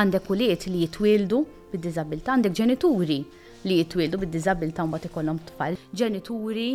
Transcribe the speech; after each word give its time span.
għandek 0.00 0.28
uliet 0.32 0.62
li 0.72 0.80
jitwildu 0.86 1.38
bid-dizabilta, 1.72 2.32
għandek 2.36 2.54
ġenituri 2.56 3.18
li 3.68 3.76
jitwildu 3.82 4.20
bid-dizabilta 4.22 4.86
mbagħad 4.88 5.10
ikollhom 5.10 5.40
tfal, 5.52 5.76
ġenituri 6.00 6.68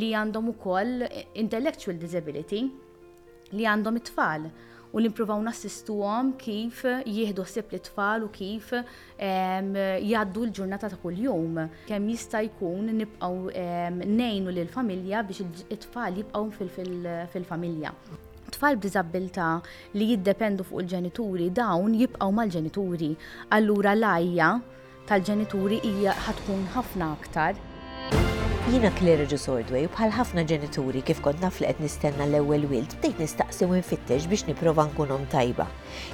li 0.00 0.08
għandhom 0.20 0.48
ukoll 0.54 1.06
intellectual 1.44 1.98
disability 2.00 2.62
li 3.58 3.68
għandhom 3.68 3.98
it-tfal 4.00 4.48
u 4.92 5.00
li 5.00 5.08
nassistu 5.08 5.42
nassistuhom 5.44 6.32
kif 6.36 6.82
jieħdu 6.88 7.44
ħsieb 7.46 7.70
li 7.72 7.78
tfal 7.86 8.24
u 8.24 8.28
kif 8.30 8.74
jgħaddu 8.76 10.42
l-ġurnata 10.44 10.90
ta' 10.92 10.98
kuljum. 11.00 11.62
Kemm 11.88 12.10
jista' 12.12 12.42
jkun 12.44 12.90
nibqgħu 12.98 14.02
nejnu 14.04 14.52
l 14.52 14.66
familja 14.68 15.24
biex 15.24 15.40
it-tfal 15.70 16.20
jibqgħu 16.20 16.68
fil-familja 17.32 17.94
tfal 18.56 18.78
b'diżabilità 18.82 19.46
li 19.98 20.08
jiddependu 20.12 20.66
fuq 20.68 20.82
il-ġenituri 20.84 21.48
dawn 21.60 21.96
jibqgħu 22.02 22.36
mal-ġenituri. 22.40 23.12
Allura 23.58 23.96
l 23.98 24.50
tal-ġenituri 25.10 25.80
hija 25.88 26.12
ħatkun 26.28 26.60
ħafna 26.76 27.08
aktar. 27.16 27.58
Jina 28.70 28.92
Claire 28.94 29.24
Gisordway 29.28 29.88
bħal 29.90 30.12
ħafna 30.14 30.44
ġenituri 30.46 31.00
kif 31.02 31.18
kont 31.24 31.40
naf 31.42 31.56
li 31.60 31.66
qed 31.66 31.80
nistenna 31.82 32.24
l-ewwel 32.28 32.62
wild 32.70 32.92
bdejt 33.00 33.18
nistaqsi 33.20 33.66
u 33.66 33.72
nfittex 33.80 34.28
biex 34.30 34.46
nipprova 34.48 34.84
nkunhom 34.86 35.24
tajba. 35.34 35.66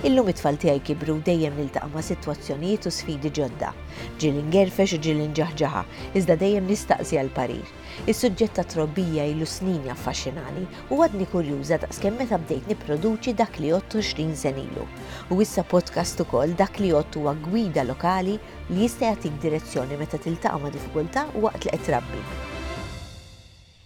Illum 0.09 0.30
it-tfal 0.33 0.57
tiegħi 0.62 0.80
kibru 0.88 1.19
dejjem 1.29 1.59
niltaqa' 1.61 1.91
ma' 1.93 2.02
sitwazzjonijiet 2.07 2.88
u 2.88 2.95
sfidi 2.97 3.34
ġodda. 3.37 3.74
Ġil 4.19 4.41
ingerfex 4.41 4.97
u 4.97 5.01
ġil 5.07 5.21
inġaħġaħa, 5.27 5.84
iżda 6.16 6.38
dejjem 6.41 6.73
nistaqsi 6.73 7.21
għal 7.21 7.30
parir. 7.37 7.69
Is-suġġett 8.09 8.57
ta' 8.57 8.65
trobbija 8.73 9.27
ilu 9.29 9.45
snin 9.49 9.85
jaffaxxinani 9.91 10.65
u 10.88 11.02
għadni 11.05 11.29
kurjuża 11.33 11.79
daqskemm 11.85 12.19
meta 12.23 12.41
bdejt 12.49 12.71
nipproduċi 12.73 13.37
dak 13.45 13.60
li 13.60 13.74
28 13.77 14.33
sen 14.38 14.59
ilu. 14.65 14.88
U 15.35 15.43
issa 15.45 15.65
podcast 15.69 16.24
ukoll 16.24 16.57
dak 16.57 16.80
li 16.80 16.95
għottu 16.96 17.21
huwa 17.27 17.37
gwida 17.51 17.85
lokali 17.85 18.38
li 18.73 18.85
jista' 18.87 19.10
jagħtik 19.12 19.38
direzzjoni 19.45 20.01
meta 20.01 20.16
tiltaqa' 20.16 20.60
ma' 20.62 20.73
u 20.73 21.49
waqt 21.49 21.65
li 21.68 21.73
qed 21.77 21.87
trabbi. 21.90 22.37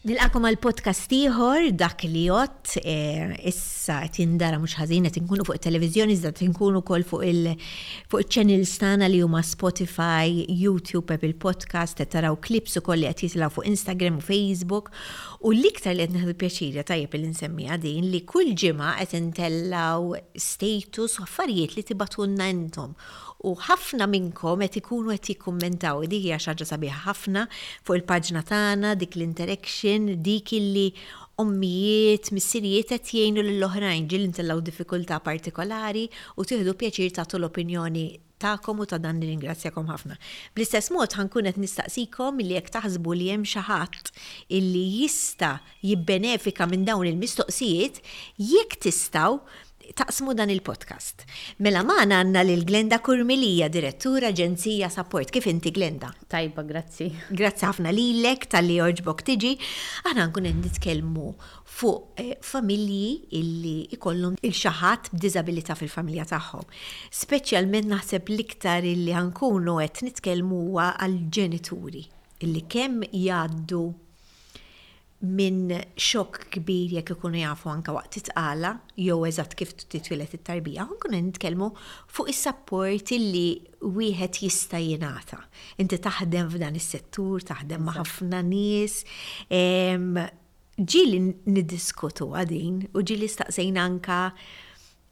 Nilqakom 0.03 0.43
għal 0.49 0.57
podcast 0.59 1.13
ieħor 1.15 1.69
dak 1.79 2.01
li 2.11 2.25
jott 2.27 2.73
e, 2.83 2.95
issa 3.47 4.01
tindara 4.11 4.59
mhux 4.59 4.75
ħażin 4.81 5.05
qed 5.07 5.19
inkunu 5.21 5.45
fuq 5.47 5.61
it-televiżjoni 5.61 6.17
iżda 6.17 6.33
tinkunu 6.41 6.81
wkoll 6.83 7.05
fuq 7.07 7.23
il 7.29 7.53
fuq 8.11 8.25
iċ-channels 8.27 8.73
li 9.13 9.21
huma 9.23 9.45
Spotify, 9.47 10.27
YouTube, 10.51 11.07
Apple 11.15 11.37
Podcast, 11.39 12.01
qed 12.01 12.11
taraw 12.17 12.35
klips 12.43 12.75
ukoll 12.83 12.99
li 12.99 13.07
qed 13.13 13.29
jitilgħu 13.29 13.53
fuq 13.61 13.69
Instagram 13.71 14.19
u 14.19 14.27
Facebook 14.27 14.91
u 15.47 15.55
l-iktar 15.55 15.95
li 15.95 16.03
qed 16.09 16.17
neħdu 16.19 16.35
pjaċirja 16.43 16.83
tajjeb 16.91 17.15
li 17.23 17.31
nsemmiha 17.31 17.79
din 17.87 18.11
li 18.11 18.25
kull 18.27 18.57
ġimgħa 18.59 18.97
qed 19.05 19.15
intellgħu 19.23 20.19
status 20.35 21.21
u 21.21 21.29
affarijiet 21.29 21.79
li 21.79 21.87
tibatunna 21.93 22.51
intom 22.51 22.99
u 23.49 23.53
ħafna 23.67 24.07
minnkom 24.11 24.63
qed 24.67 24.79
ikunu 24.83 25.13
qed 25.17 25.33
jikkummentaw 25.33 26.05
dik 26.11 26.27
hija 26.29 26.41
xaġa 26.47 26.67
sabiħa 26.73 27.01
ħafna 27.09 27.47
fuq 27.53 27.99
il-paġna 27.99 28.43
tagħna 28.53 28.95
dik 29.03 29.19
l-interaction 29.19 30.09
dik 30.27 30.55
illi 30.59 30.87
ommijiet, 31.43 32.31
missirijiet 32.37 32.93
qed 32.95 33.11
jgħinu 33.15 33.45
lill-oħrajn 33.47 34.09
ġil 34.13 34.29
intellaw 34.31 34.63
diffikultà 34.67 35.19
partikolari 35.27 36.05
u 36.39 36.47
tieħdu 36.47 36.77
pjaċir 36.83 37.17
tagħtu 37.19 37.41
l-opinjoni 37.41 38.07
tagħkom 38.43 38.81
u 38.83 38.87
ta' 38.91 38.99
dan 38.99 39.21
li 39.23 39.29
ringrazzjakom 39.31 39.87
ħafna. 39.87 40.17
Bl-istess 40.55 40.91
mod 40.97 41.15
ħankun 41.15 41.47
qed 41.53 41.61
nistaqsikom 41.63 42.43
li 42.43 42.57
jekk 42.57 42.73
taħsbu 42.75 43.13
li 43.15 43.29
hemm 43.31 43.47
xi 43.47 43.63
ħadd 43.69 44.11
illi 44.59 44.83
jista' 45.03 45.53
jibbenefika 45.87 46.67
minn 46.67 46.87
dawn 46.89 47.07
il-mistoqsijiet, 47.07 48.01
jekk 48.43 48.81
tistgħu 48.83 49.39
taqsmu 49.99 50.33
dan 50.37 50.51
il-podcast. 50.53 51.23
Mela 51.65 51.81
maħna 51.85 52.19
għanna 52.23 52.43
l-Glenda 52.45 52.99
Kurmilija, 53.05 53.69
direttura 53.73 54.29
Aġenzija 54.33 54.89
Support. 54.93 55.33
Kif 55.35 55.49
inti 55.51 55.73
Glenda? 55.75 56.13
Tajba, 56.31 56.63
grazzi. 56.69 57.09
Grazzi 57.33 57.67
ħafna 57.67 57.93
lilek 57.95 58.47
tal-li 58.53 58.77
oġbok 58.85 59.25
tiġi. 59.31 59.53
Aħna 60.11 60.29
nkun 60.31 60.49
nitkellmu 60.63 61.27
fuq 61.73 62.21
eh, 62.21 62.35
familji 62.45 63.33
illi 63.41 63.75
ikollhom 63.97 64.37
il-xaħat 64.41 65.11
b'diżabilità 65.17 65.77
fil-familja 65.79 66.27
tagħhom. 66.35 66.67
Speċjalment 67.23 67.91
naħseb 67.95 68.31
l-iktar 68.33 68.87
illi 68.95 69.17
ħankunu 69.19 69.81
qed 69.85 70.07
nitkellmu 70.11 70.63
għal 70.87 71.19
ġenituri 71.33 72.07
illi 72.43 72.65
kemm 72.71 73.05
jgħaddu 73.11 73.85
minn 75.23 75.71
xokk 76.03 76.49
kbir 76.57 76.89
jekk 76.97 77.13
ikunu 77.15 77.39
jafu 77.39 77.71
anka 77.71 77.95
waqt 77.95 78.11
titqala 78.17 78.71
jew 78.99 79.21
eżatt 79.29 79.53
kif 79.59 79.71
titwilet 79.87 80.33
it-tarbija, 80.35 80.83
nkunu 80.91 81.21
nitkellmu 81.31 81.69
fuq 82.11 82.29
is 82.33 82.41
sapport 82.43 83.11
li 83.15 83.45
wieħed 83.81 84.41
jista' 84.45 84.81
jingħata. 84.83 85.39
Inti 85.79 85.99
taħdem 86.03 86.51
f'dan 86.57 86.79
is-settur, 86.81 87.45
taħdem 87.53 87.87
ma' 87.87 87.95
ħafna 88.01 88.41
nies. 88.47 89.03
Ġieli 89.47 91.19
niddiskutu 91.47 92.33
għadin 92.39 92.83
u 92.91 93.03
ġieli 93.07 93.31
staqsejn 93.31 93.79
anka 93.79 94.19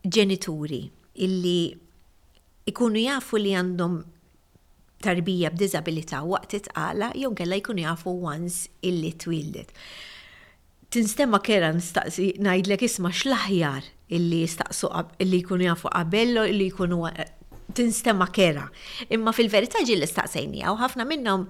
ġenituri 0.03 0.83
illi 1.23 2.69
ikunu 2.73 3.07
jafu 3.07 3.39
li 3.39 3.55
għandhom 3.63 4.01
tarbija 5.05 5.51
b'diżabilità 5.55 6.21
waqt 6.33 6.55
tqala 6.69 7.11
jew 7.23 7.33
kella 7.41 7.59
jkun 7.61 7.81
jafu 7.85 8.15
once 8.33 8.69
illi 8.83 9.13
twildet. 9.25 9.73
Tinstemma 10.91 11.39
kera 11.47 11.71
nistaqsi 11.77 12.29
ngħidlek 12.45 12.85
isma' 12.89 13.13
xlaħjar 13.23 13.85
illi 14.19 14.41
jistaqsu 14.45 14.91
illi 15.25 15.43
jkunu 15.45 15.69
jafu 15.71 15.93
qabello 15.95 16.47
illi 16.53 16.71
jkunu 16.73 17.03
tinstema 17.75 18.27
kera. 18.33 18.67
Imma 19.11 19.33
fil-verità 19.37 19.83
ġi 19.87 19.97
l-istaqsejnija 19.99 20.73
u 20.75 20.79
ħafna 20.81 21.07
minnhom 21.09 21.47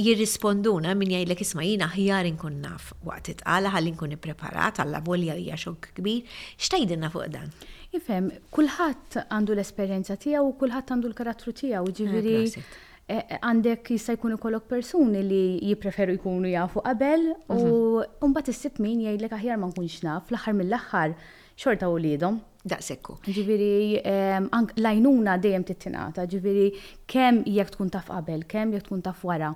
jirrisponduna 0.00 0.94
minn 0.98 1.14
jgħidlek 1.16 1.44
isma' 1.44 1.66
jina 1.66 1.88
ħjar 1.94 2.28
inkun 2.30 2.60
naf 2.64 2.92
waqt 3.06 3.32
itqala 3.34 3.72
ħalli 3.74 3.94
nkun 3.94 4.16
ippreparat 4.18 4.82
għalla 4.82 5.02
volja 5.06 5.36
hija 5.38 5.58
xokk 5.60 5.94
kbir, 5.96 6.26
xtajdinna 6.58 7.10
fuq 7.14 7.30
dan? 7.36 7.52
Ifhem, 7.96 8.30
kulħadd 8.54 9.18
għandu 9.26 9.56
l-esperjenza 9.56 10.16
tiegħu 10.22 10.52
u 10.52 10.54
kulħadd 10.60 10.94
għandu 10.94 11.10
l-karattru 11.10 11.54
tiegħu, 11.56 11.80
ah, 11.80 11.94
ġifieri 11.98 12.36
e, 12.44 12.60
e, 13.08 13.18
għandek 13.40 13.90
jista' 13.96 14.14
jkun 14.14 14.36
ikollok 14.36 14.68
persuni 14.70 15.24
li 15.26 15.42
jippreferu 15.72 16.14
jkunu 16.20 16.52
jafu 16.52 16.84
qabel 16.86 17.32
u 17.48 17.56
mhm. 17.56 18.30
mbagħad 18.30 18.54
issib 18.54 18.78
min 18.84 19.02
jgħidlek 19.08 19.34
aħjar 19.40 19.58
ma 19.58 19.72
nkunx 19.72 20.04
naf 20.06 20.30
l-aħħar 20.30 20.56
mill-aħħar 20.62 21.18
xorta 21.60 21.90
u 21.90 21.98
lidhom 22.00 22.38
Daqsekku. 22.68 23.16
Ġiviri, 23.32 24.00
ehm, 24.04 24.48
lajnuna 24.84 25.38
dejjem 25.40 25.64
tittinata, 25.64 26.26
ġiviri, 26.28 26.66
kem 27.08 27.42
jek 27.46 27.70
tkun 27.72 27.88
taf 27.94 28.08
qabel, 28.12 28.42
kem 28.48 28.72
jek 28.76 28.84
tkun 28.86 29.00
taf 29.02 29.22
wara. 29.24 29.54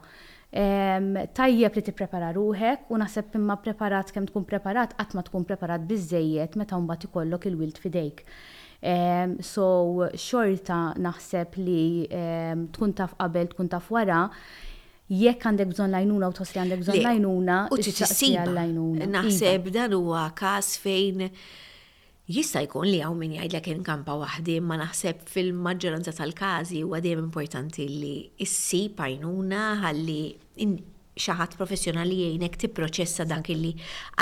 Ehm, 0.55 1.11
tajjeb 1.37 1.77
li 1.77 1.83
tipprepara 1.83 2.33
ruħek, 2.37 2.87
u 2.91 2.95
naħseb 3.03 3.35
imma 3.37 3.59
preparat 3.65 4.11
kem 4.15 4.25
tkun 4.31 4.47
preparat, 4.47 4.97
qatt 4.97 5.15
ma 5.19 5.23
tkun 5.27 5.45
preparat 5.47 5.85
bizzejiet, 5.91 6.57
meta 6.57 6.77
mbagħad 6.79 7.07
ikollok 7.09 7.47
il-wilt 7.51 7.79
fidejk. 7.83 8.21
Ehm, 8.85 9.37
so, 9.43 9.67
xorta 10.15 10.81
naħseb 11.01 11.57
li 11.59 12.09
tkun 12.73 12.95
taf 13.03 13.19
qabel, 13.21 13.49
tkun 13.53 13.69
taf 13.69 13.91
wara, 13.93 14.31
jekk 15.11 15.41
għandek 15.51 15.69
bżon 15.75 15.91
lajnuna 15.93 16.27
u 16.27 16.33
tosli 16.41 16.59
għandek 16.63 16.79
bżon 16.87 17.03
lajnuna, 17.05 17.59
u 17.71 17.77
t 17.77 17.91
lajnuna. 17.91 19.09
Naħseb 19.19 19.61
iva. 19.61 19.71
dan 19.77 19.91
huwa 19.93 20.25
każ 20.35 20.79
fejn 20.81 21.29
Jista' 22.25 22.61
jkun 22.65 22.89
li 22.89 23.01
hawn 23.05 23.19
min 23.21 23.33
jgħidlek 23.37 23.67
inkampa 23.69 24.15
waħdi 24.17 24.55
ma 24.65 24.79
naħseb 24.81 25.27
fil-maġġoranza 25.29 26.15
tal-każi 26.17 26.79
huwa 26.81 26.97
dejjem 27.05 27.21
importanti 27.27 27.85
li 27.87 28.13
issib 28.41 29.03
għajnuna 29.07 29.59
ħalli 29.83 30.23
xaħat 31.21 31.57
professjonali 31.59 32.17
jgħinek 32.25 32.57
tipproċessa 32.65 33.27
dan 33.29 33.45
kelli 33.45 33.75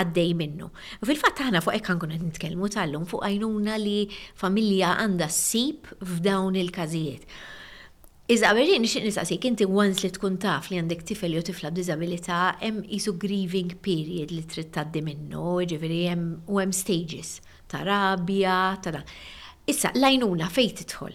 għaddej 0.02 0.34
minnu. 0.40 0.66
U 0.98 1.08
fil-fatt 1.12 1.44
aħna 1.46 1.62
fuq 1.62 1.76
hekk 1.78 1.92
għankun 1.94 2.16
qed 2.16 2.26
nitkellmu 2.26 2.72
tal-lum 2.74 3.06
fuq 3.12 3.22
għajnuna 3.28 3.78
li 3.84 3.96
familja 4.42 4.96
għandha 5.04 5.30
ssib 5.30 5.94
f'dawn 6.02 6.58
il-każijiet. 6.58 7.22
Iżda 8.26 8.50
għaberri 8.50 8.80
nixin 8.82 9.06
nisaqsik, 9.06 9.46
inti 9.52 9.70
għans 9.70 10.02
li 10.02 10.10
tkun 10.18 10.40
taf 10.42 10.72
li 10.74 10.82
għandek 10.82 11.06
tifel 11.12 11.38
jew 11.38 11.46
tifla 11.52 11.70
b'dizabilità, 11.70 12.42
hemm 12.66 12.82
isu 12.98 13.14
grieving 13.14 13.78
period 13.86 14.34
li 14.34 14.42
trid 14.42 14.74
taddi 14.74 15.06
minnu, 15.06 15.60
ġifieri 15.70 16.02
hemm 16.10 16.32
u 16.50 16.58
hemm 16.64 16.72
stages 16.74 17.36
ta' 17.72 17.84
rabja, 17.84 18.76
ta' 18.82 18.90
da. 18.92 19.00
Issa, 19.66 19.90
lajnuna 19.94 20.48
fej 20.52 20.72
titħol. 20.82 21.14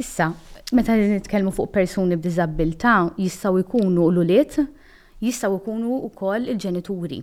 Issa, 0.00 0.30
meta 0.76 0.94
nitkellmu 0.96 1.52
fuq 1.54 1.72
persuni 1.74 2.16
b'diżabilità 2.16 2.94
jistgħu 3.18 3.62
jkunu 3.64 4.06
l-uliet, 4.14 4.58
jistgħu 5.24 5.58
jkunu 5.60 5.98
wkoll 6.10 6.46
il-ġenituri. 6.54 7.20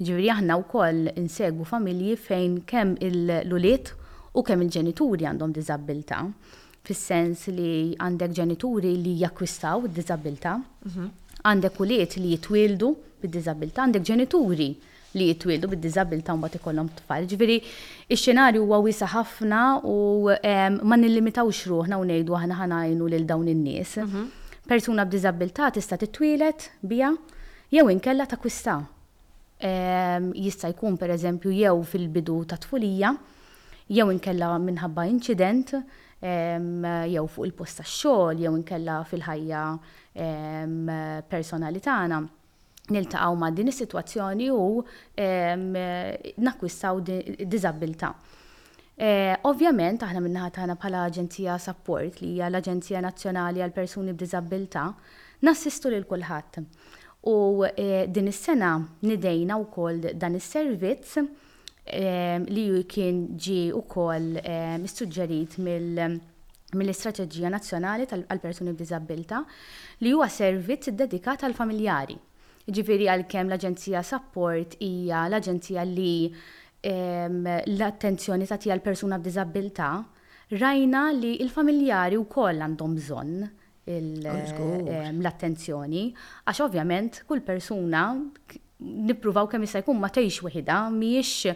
Ġifieri 0.00 0.30
aħna 0.32 0.56
wkoll 0.62 1.10
insegwu 1.20 1.66
familji 1.68 2.14
fejn 2.16 2.60
kemm 2.68 2.94
l-uliet 3.04 3.94
u 4.40 4.44
kemm 4.46 4.64
il-ġenituri 4.66 5.26
għandhom 5.28 5.56
diżabilità. 5.56 6.20
Fis-sens 6.86 7.48
li 7.52 7.72
għandek 8.00 8.36
ġenituri 8.38 8.94
li 9.02 9.16
jakkwistaw 9.24 9.82
id-diżabilità, 9.88 10.54
mhm. 10.86 11.10
għandek 11.48 11.76
uliet 11.84 12.16
li 12.20 12.36
jitwildu 12.36 12.94
bid-diżabilità, 13.20 13.84
għandek 13.88 14.06
ġenituri 14.12 14.70
li 15.18 15.26
jitwildu 15.32 15.70
bid-dizabilta 15.72 16.36
mbagħad 16.36 16.58
ikollhom 16.60 16.90
tfal. 17.00 17.26
Ġifieri 17.30 17.56
x-xenarju 18.16 18.62
huwa 18.68 18.78
wiesa 18.84 19.08
ħafna 19.10 19.62
u 19.90 19.96
ehm, 20.36 20.78
ma 20.86 20.98
nillimitawx 21.00 21.64
ruħna 21.72 21.98
u 22.02 22.06
ngħidu 22.06 22.36
aħna 22.38 22.58
ħanajnu 22.60 23.10
lil 23.10 23.26
dawn 23.30 23.50
in-nies. 23.54 23.96
Mhm. 24.04 24.54
Persuna 24.70 25.06
b'diżabilità 25.06 25.70
tista' 25.74 25.98
titwilet 25.98 26.68
bija 26.82 27.10
jew 27.72 27.88
inkella 27.90 28.26
ta' 28.26 28.38
kwista. 28.38 28.78
Ehm, 29.60 30.30
jista' 30.34 30.70
jkun 30.72 30.96
pereżempju 30.96 31.50
jew 31.58 31.82
fil-bidu 31.90 32.44
ta' 32.52 32.56
tfulija, 32.62 33.14
jew 33.90 34.10
inkella 34.14 34.54
minħabba 34.62 35.08
incident, 35.10 35.74
ehm, 36.22 36.84
jew 37.10 37.26
fuq 37.26 37.46
il 37.46 37.52
posta 37.58 37.82
tax-xogħol, 37.82 38.44
jew 38.46 38.56
inkella 38.62 39.02
fil-ħajja 39.10 39.66
personali 41.30 41.80
tagħna 41.80 42.26
niltaqgħu 42.94 43.38
ma' 43.38 43.50
din 43.54 43.70
is-sitwazzjoni 43.70 44.48
u 44.50 44.84
nakkwistaw 46.48 47.00
diżabilità. 47.06 48.12
Eh, 49.00 49.32
ovvjament 49.48 50.02
aħna 50.04 50.20
minnaħa 50.20 50.50
tagħna 50.58 50.74
bħala 50.76 51.02
Aġenzija 51.08 51.54
Support 51.56 52.18
li 52.20 52.34
hija 52.34 52.50
l-Aġenzija 52.50 53.00
Nazzjonali 53.00 53.62
għal 53.64 53.72
Persuni 53.72 54.12
b'Diżabilità 54.12 54.82
nassistu 55.48 55.88
lil 55.88 56.04
kulħadd. 56.10 56.60
U 57.32 57.64
eh, 57.70 58.04
din 58.12 58.28
is-sena 58.28 58.74
nidejna 59.08 59.56
wkoll 59.64 60.02
dan 60.20 60.36
is-servizz 60.36 61.16
li 61.90 62.64
kien 62.86 63.22
ġi 63.44 63.60
wkoll 63.80 64.34
suġġerit 64.92 65.56
mill 65.64 66.04
mill-Istrateġija 66.78 67.48
Nazzjonali 67.50 68.04
tal-Persuni 68.10 68.70
b'Diżabilità 68.76 69.40
li 70.04 70.12
huwa 70.12 70.28
servizz 70.30 70.92
dedikat 70.92 71.46
għal 71.48 71.56
familjari 71.58 72.14
Ġifiri 72.74 73.06
għal-kem 73.10 73.48
l-Aġenzija 73.50 74.02
Support 74.06 74.76
hija 74.84 75.24
l-Aġenzija 75.30 75.84
li 75.88 76.30
l-attenzjoni 76.86 78.48
tagħti 78.48 78.70
għal 78.72 78.82
persuna 78.84 79.18
b'diżabilità, 79.20 79.88
rajna 80.62 81.02
li 81.16 81.34
il-familjari 81.44 82.16
u 82.18 82.24
koll 82.30 82.62
għandhom 82.64 82.94
bżonn 82.96 83.42
oh, 83.42 85.12
l-attenzjoni, 85.12 86.04
għax 86.46 86.64
ovvjament 86.66 87.20
kull 87.28 87.44
persuna 87.46 88.04
nippruvaw 89.10 89.50
kemm 89.52 89.66
jista' 89.66 89.82
jkun 89.82 90.00
ma 90.00 90.08
tgħix 90.08 90.46
weħida, 90.48 90.80
mhijiex 90.94 91.54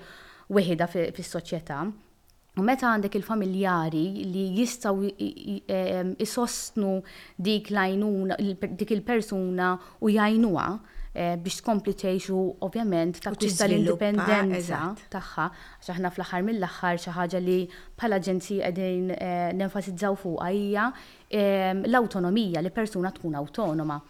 weħida 0.53 0.91
fis-soċjetà. 0.95 1.79
U 2.55 2.63
meta 2.63 2.87
għandek 2.87 3.17
il-familjari 3.19 4.03
li 4.31 4.43
jistaw 4.61 5.01
isostnu 6.23 6.99
dik 7.35 7.73
l 7.73 8.35
dik 8.79 8.93
il-persuna 8.95 9.73
u 10.07 10.11
jajnuha, 10.13 10.69
Eh, 11.15 11.37
biex 11.39 11.61
tkompli 11.61 11.93
tgħixu 11.95 12.37
ovvjament 12.67 13.21
ta' 13.23 13.31
kwista 13.39 13.69
l-indipendenza 13.71 14.79
tagħha 15.15 15.45
għax 15.47 15.93
aħna 15.95 16.11
fl-aħħar 16.11 16.43
mill-aħħar 16.49 16.97
xi 16.99 17.13
ħaġa 17.15 17.41
li 17.47 17.59
bħala 18.01 18.17
aġenzija 18.19 18.71
qegħdin 18.75 19.13
eh, 19.15 19.53
nenfasizzaw 19.61 20.17
fuqha 20.19 20.49
hija 20.59 20.89
ehm, 21.31 21.85
l-awtonomija 21.87 22.65
li 22.67 22.73
persuna 22.75 23.13
tkun 23.15 23.39
awtonoma. 23.45 24.01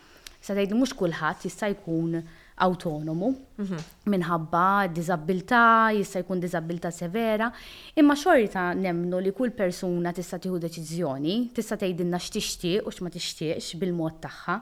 Sa 0.41 0.56
tgħid 0.56 0.73
mhux 0.79 0.97
kulħadd 1.03 1.45
jista' 1.51 1.69
jkun 1.75 2.17
autonomu 2.65 3.35
mhm. 3.61 3.85
minħabba 4.15 4.65
disabilità, 4.97 5.65
jista' 6.00 6.25
jkun 6.25 6.41
disabilità 6.41 6.89
severa, 6.89 7.50
imma 8.00 8.17
xorta 8.17 8.71
nemnu 8.81 9.21
li 9.27 9.37
kull 9.37 9.53
persuna 9.53 10.15
tista' 10.17 10.41
tieħu 10.41 10.65
deċiżjoni, 10.65 11.37
tista' 11.61 11.77
tgħidilna 11.85 12.17
x'tixtieq 12.31 12.89
u 12.89 12.97
x'ma 12.97 13.12
tixtieqx 13.19 13.77
bil-mod 13.85 14.23
tagħha. 14.25 14.59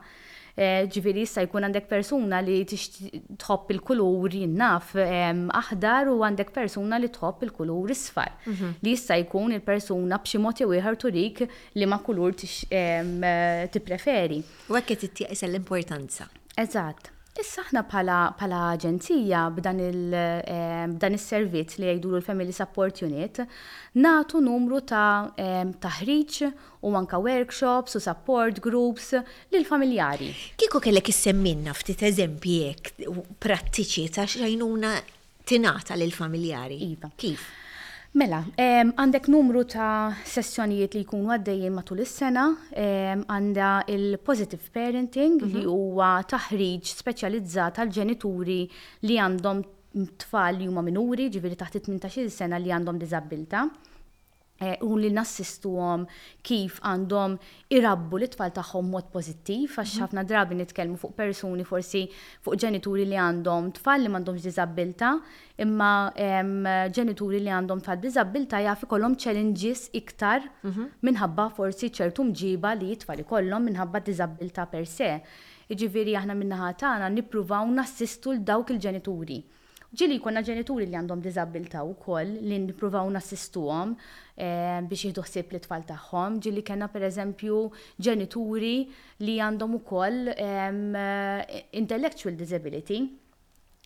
Eh, 0.52 0.84
ġiviri 0.92 1.22
issa 1.24 1.40
jkun 1.46 1.64
għandek 1.64 1.86
persuna 1.88 2.42
li 2.44 2.58
tħobb 2.68 3.70
il 3.72 3.78
kuluri 3.88 4.42
jinnaf 4.42 4.90
aħdar 5.00 6.10
u 6.12 6.18
għandek 6.26 6.52
persuna 6.52 6.98
li 7.00 7.08
tħobb 7.08 7.46
il 7.48 7.54
kuluri 7.56 7.96
sfar. 7.96 8.34
Mhm. 8.50 8.74
Li 8.84 8.92
issa 8.98 9.16
jkun 9.22 9.56
il-persuna 9.56 10.20
b'xi 10.20 10.42
moti 10.44 10.68
jew 10.68 10.96
turik 10.98 11.40
li 11.78 11.86
ma 11.88 12.02
kulur 12.04 12.36
eh, 12.68 13.66
tippreferi. 13.72 14.42
U 14.68 14.76
hekk 14.76 14.96
qed 14.96 15.24
l-importanza. 15.48 16.28
Eżatt. 16.54 17.11
Issa 17.40 17.62
ħna 17.64 17.80
pala 17.90 18.58
aġenzija 18.74 19.38
b'dan 19.56 19.78
il-servizz 19.82 21.78
eh, 21.78 21.78
li 21.80 21.86
jgħidu 21.88 22.10
l-Family 22.16 22.52
Support 22.52 23.00
Unit, 23.06 23.40
natu 24.04 24.42
numru 24.44 24.82
ta' 24.92 25.32
eh, 25.40 25.64
taħriġ 25.80 26.36
u 26.84 26.92
anka 27.00 27.22
workshops 27.24 27.96
u 27.96 28.02
support 28.04 28.60
groups 28.66 29.14
l 29.16 29.64
familjari. 29.64 30.28
Kiko 30.60 30.78
kellek 30.82 31.08
minna 31.32 31.72
ftit 31.72 32.04
eżempji 32.10 32.58
jekk 32.66 33.08
prattiċi 33.46 34.06
ta' 34.18 34.28
xajnuna 34.28 34.92
tinata 35.44 35.96
l 35.96 36.12
familjari? 36.12 36.82
Iva. 36.92 37.08
Kif? 37.16 37.48
Mela, 38.12 38.42
għandek 38.60 39.24
numru 39.32 39.62
ta' 39.72 40.12
sessjonijiet 40.28 40.92
li 40.92 41.00
jkunu 41.06 41.30
għaddejjin 41.32 41.72
matul 41.72 42.02
is-sena, 42.04 42.42
għandha 42.76 43.68
il-positive 43.94 44.68
parenting 44.74 45.38
li 45.46 45.62
mhm. 45.62 45.70
huwa 45.72 46.10
taħriġ 46.28 46.90
speċjalizzat 46.98 47.80
għal 47.80 47.94
ġenituri 47.96 48.58
li 49.08 49.16
għandhom 49.16 49.64
tfal 50.26 50.60
li 50.60 50.68
huma 50.68 50.84
minuri, 50.84 51.30
ġifieri 51.32 51.56
taħt 51.62 51.80
18 51.86 52.28
sena 52.36 52.60
li 52.60 52.68
għandhom 52.76 53.00
diżabilità. 53.00 53.64
Eh, 54.62 54.76
u 54.86 54.94
li 55.00 55.08
nassistu 55.10 55.72
għom 55.82 56.02
kif 56.46 56.76
għandhom 56.86 57.32
irabbu 57.74 58.18
li 58.22 58.28
tfal 58.30 58.52
taħħom 58.54 58.92
mod 58.94 59.08
pozittiv, 59.10 59.72
għax 59.74 59.94
mhm. 59.96 60.02
ħafna 60.04 60.22
drabi 60.30 60.58
nitkelmu 60.60 60.98
fuq 61.02 61.16
persuni 61.18 61.64
forsi 61.66 62.02
fuq 62.44 62.60
ġenituri 62.62 63.08
li 63.10 63.16
għandhom 63.18 63.72
tfal 63.80 64.04
li 64.06 64.12
għandhom 64.12 64.38
disabilta, 64.44 65.10
imma 65.66 65.88
ġenituri 66.98 67.40
li 67.42 67.50
għandhom 67.56 67.82
tfal 67.82 67.98
disabilta 68.04 68.60
jafi 68.62 68.86
kollom 68.92 69.16
challenges 69.24 69.88
iktar 69.98 70.46
mhm. 70.62 70.86
minħabba 71.10 71.48
forsi 71.58 71.90
ċertu 72.00 72.28
mġiba 72.30 72.76
li 72.78 72.92
jitfal 72.94 73.24
kollom 73.32 73.66
minħabba 73.66 74.04
disabilta 74.12 74.68
per 74.70 74.86
se. 74.86 75.10
Iġiviri 75.74 76.14
aħna 76.20 76.38
minnaħatana 76.38 77.08
nipruvaw 77.18 77.66
nassistu 77.80 78.36
l-dawk 78.36 78.76
il-ġenituri 78.76 79.40
ġili 79.92 80.22
konna 80.24 80.40
ġenituri 80.40 80.86
li 80.88 80.96
għandhom 80.96 81.20
disabilta 81.20 81.82
u 81.84 81.90
koll 82.00 82.36
li 82.46 82.60
nipruvaw 82.62 83.10
nassistuhom 83.12 83.90
Eh, 84.40 84.80
biex 84.88 85.02
jieħdu 85.04 85.22
ħsieb 85.26 85.50
li 85.52 85.58
tfal 85.64 85.82
tagħhom. 85.88 86.36
Ġili 86.44 86.62
kena 86.68 86.86
per 86.92 87.04
eżempju 87.08 87.56
ġenituri 88.06 88.76
li 89.26 89.34
għandhom 89.46 89.74
ukoll 89.82 90.30
intellectual 91.80 92.36
disability 92.38 93.00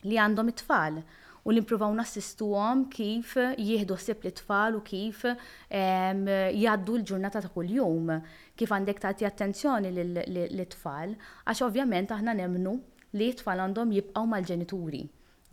li 0.06 0.18
għandhom 0.26 0.52
it-tfal 0.52 1.00
u 1.46 1.54
li 1.54 1.62
nipruvaw 1.62 1.90
nassistuhom 1.98 2.84
kif 2.90 3.34
jieħdu 3.42 3.98
ħsib 3.98 4.22
li 4.28 4.34
tfal 4.38 4.78
u 4.78 4.84
kif 4.86 5.26
jgħaddu 5.34 6.94
l-ġurnata 6.98 7.42
ta' 7.46 7.50
kuljum, 7.56 8.14
kif 8.54 8.70
għandek 8.78 9.02
tagħti 9.02 9.26
attenzjoni 9.30 9.90
li 9.90 10.68
tfal 10.76 11.18
għax 11.42 11.66
ovvjament 11.68 12.14
aħna 12.18 12.36
nemnu 12.44 12.78
li 13.18 13.32
t-tfal 13.34 13.64
għandhom 13.66 13.94
jibqgħu 13.98 14.28
mal-ġenituri. 14.34 15.04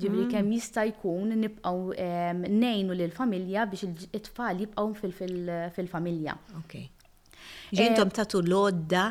Ġibri 0.01 0.23
mm. 0.25 0.29
kem 0.33 0.47
jista' 0.55 0.83
jkun 0.89 1.35
nibqaw 1.37 1.91
nejnu 2.49 2.95
lill-familja 2.97 3.67
biex 3.69 4.07
it-tfal 4.19 4.61
jibqaw 4.63 4.93
fil-familja. 5.03 6.33
Ok. 6.63 6.79
Ġintom 7.75 8.09
eh, 8.09 8.15
tatu 8.15 8.41
lodda, 8.45 9.03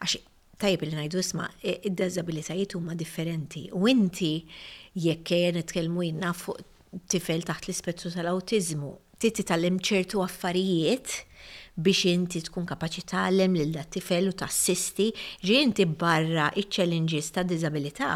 għax 0.00 0.14
tajb 0.62 0.86
li 0.88 0.96
najdu 0.96 1.20
isma, 1.20 1.50
id-dazabilitajiet 1.74 2.76
huma 2.78 2.96
differenti. 2.96 3.66
U 3.76 3.84
inti 3.90 4.38
jekk 5.06 5.26
kien 5.30 5.58
nitkellmu 5.60 6.06
jinna 6.08 6.32
fuq 6.38 6.62
tifel 7.10 7.44
taħt 7.48 7.68
l-ispettru 7.68 8.12
tal 8.14 8.30
autizmu 8.32 8.94
titi 9.20 9.44
tal-lim 9.48 9.76
ċertu 9.82 10.22
affarijiet 10.24 11.18
biex 11.84 12.04
inti 12.14 12.40
tkun 12.46 12.68
kapaċi 12.70 13.04
tagħlem 13.12 13.56
lil 13.60 13.76
tifel 13.92 14.30
u 14.30 14.34
tassisti, 14.40 15.10
ġi 15.44 15.56
ġinti 15.58 15.86
barra 16.04 16.48
iċ-challenges 16.56 17.32
ta' 17.36 17.44
disabilità, 17.50 18.14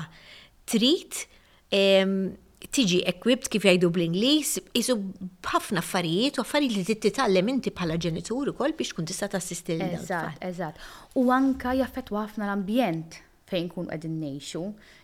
trid 0.69 1.25
tiġi 1.69 3.01
equipped 3.07 3.49
kif 3.53 3.65
jgħidu 3.65 3.89
bl-Inglis, 3.95 4.55
isu 4.77 4.95
b'ħafna 5.45 5.83
affarijiet 5.85 6.41
u 6.41 6.45
affarijiet 6.45 6.75
li 6.81 6.85
tittitallem 6.89 7.51
inti 7.55 7.73
bħala 7.77 7.99
ġenituru 8.05 8.55
kol 8.57 8.75
biex 8.79 8.93
tkun 8.97 9.09
tista' 9.09 9.29
tassisti 9.37 9.77
l 9.77 9.91
Eżat, 9.99 10.41
eżat. 10.49 10.81
U 11.23 11.29
anka 11.35 11.77
jaffettwa 11.83 12.25
ħafna 12.27 12.49
l-ambjent 12.49 13.21
fejn 13.51 13.69
kun 13.73 13.89
għedin 13.95 14.17
neħxu. 14.23 14.61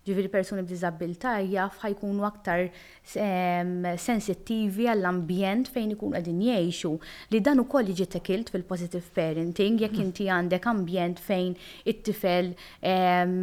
Ġifiri 0.07 0.31
persuni 0.33 0.65
b'dizabilta 0.67 1.33
jaf 1.51 1.79
ħajkunu 1.83 2.25
aktar 2.29 2.67
ehm, 2.69 3.87
sensittivi 4.05 4.89
għall-ambjent 4.93 5.71
fejn 5.75 5.95
ikun 5.97 6.17
għedin 6.21 6.39
neħxu. 6.45 6.93
Li 7.33 7.43
dan 7.49 7.63
u 7.65 7.69
koll 7.75 7.93
jiġi 7.95 8.09
tekilt 8.19 8.53
fil-positive 8.55 9.13
parenting, 9.17 9.81
jekk 9.83 9.97
mm. 9.97 10.05
inti 10.09 10.29
għandek 10.39 10.69
ambjent 10.75 11.23
fejn 11.25 11.57
it-tifel 11.93 12.53
ehm, 12.83 13.41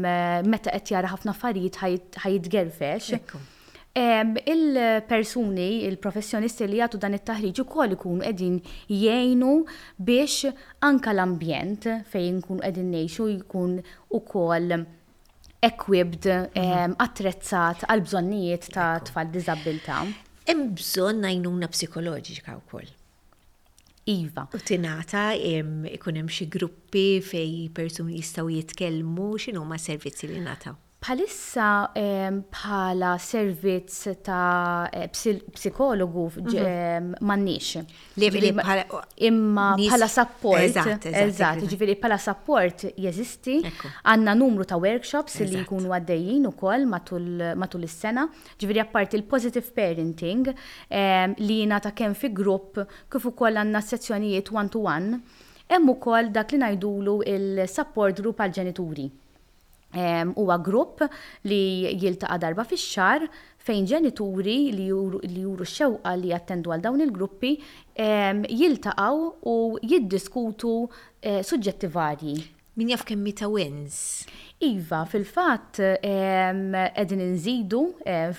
meta 0.52 0.78
qed 0.78 0.94
jara 0.94 1.12
ħafna 1.16 1.34
affarijiet 1.36 1.82
ħajitgerfex. 2.26 3.58
Il-persuni, 3.92 5.84
il-professjonisti 5.84 6.64
li 6.70 6.78
jgħatu 6.80 6.98
dan 7.04 7.18
it-taħriġ 7.18 7.60
ukoll 7.66 7.96
ikun 7.98 8.22
qegħdin 8.24 8.54
jgħinu 8.98 9.50
biex 10.10 10.48
anka 10.88 11.12
l-ambjent 11.12 11.90
fejn 12.14 12.38
nkunu 12.38 12.64
qegħdin 12.64 12.88
ngħixu 12.94 13.26
jkun 13.36 13.76
ukoll 14.16 14.72
equipped, 15.68 16.30
mhm. 16.32 16.96
attrezzat 17.04 17.84
għal 17.92 18.04
bżonnijiet 18.08 18.70
ta' 18.74 18.94
tfal 19.12 19.30
diżabilità. 19.36 20.00
Hemm 20.48 20.70
bżonn 20.80 21.28
għajnuna 21.28 21.68
psikoloġika 21.76 22.56
wkoll. 22.62 22.88
Iva. 24.16 24.48
U 24.56 24.62
tinata 24.72 25.28
ikun 25.36 26.22
hemm 26.24 26.32
xi 26.32 26.48
gruppi 26.56 27.06
fej 27.22 27.68
persuni 27.76 28.22
jistgħu 28.24 28.56
jitkellmu 28.56 29.28
x'inhuma 29.36 29.78
servizzi 29.84 30.32
li 30.32 30.40
nataw. 30.48 30.80
Bħalissa 31.02 31.68
ehm, 31.98 32.36
bħala 32.54 33.16
servizz 33.18 34.12
ta' 34.22 34.86
eh, 34.94 35.08
psikologu 35.10 36.26
mhm. 36.36 36.52
ehm, 36.62 37.08
mannix. 37.26 37.82
Imma 39.26 39.66
bħala 39.80 40.06
support. 40.08 40.62
Eżatt, 40.62 41.66
ġifiri 41.72 41.96
bħala 42.04 42.20
support 42.22 42.86
jeżisti. 43.02 43.56
Għanna 43.66 44.36
numru 44.44 44.68
ta' 44.70 44.78
workshops 44.78 45.40
li 45.42 45.64
jkunu 45.64 45.90
għaddejjin 45.98 46.46
u 46.52 46.54
koll 46.60 46.86
matul 46.94 47.88
is-sena. 47.90 48.28
Ġifiri 48.62 48.86
apparti 48.86 49.18
il-positive 49.18 49.74
parenting 49.74 50.54
ehm, 50.54 51.34
li 51.42 51.64
jina 51.64 51.82
ta' 51.82 51.96
kem 51.98 52.14
fi 52.14 52.30
grupp 52.30 52.78
kif 53.10 53.26
ukoll 53.32 53.58
għanna 53.58 53.82
sezzjonijiet 53.90 54.54
one-to-one. 54.54 55.18
Hemm 55.66 55.96
ukoll 55.98 56.30
dak 56.30 56.54
li 56.54 56.62
ngħidulu 56.62 57.18
il-support 57.34 58.22
group 58.22 58.46
għal 58.46 58.58
ġenituri 58.62 59.10
huwa 60.36 60.58
grupp 60.64 61.02
li 61.44 61.96
jiltaqa 62.02 62.38
darba 62.42 62.64
fix-xar 62.64 63.26
fejn 63.66 63.86
ġenituri 63.92 64.56
li 64.74 64.88
juru 64.88 65.66
xewqa 65.74 66.16
li 66.22 66.30
jattendu 66.32 66.72
għal 66.74 66.82
dawn 66.86 67.02
il-gruppi 67.06 67.54
jiltaqaw 67.98 69.18
u 69.52 69.56
jiddiskutu 69.84 70.76
eh, 71.22 71.42
suġġetti 71.44 71.88
varji. 71.94 72.36
Min 72.80 72.88
jaf 72.94 73.02
kemm 73.04 73.26
ta' 73.36 73.50
wins? 73.52 74.26
Iva, 74.64 75.02
fil-fat 75.12 75.82
edin 75.82 77.24
nżidu 77.34 77.82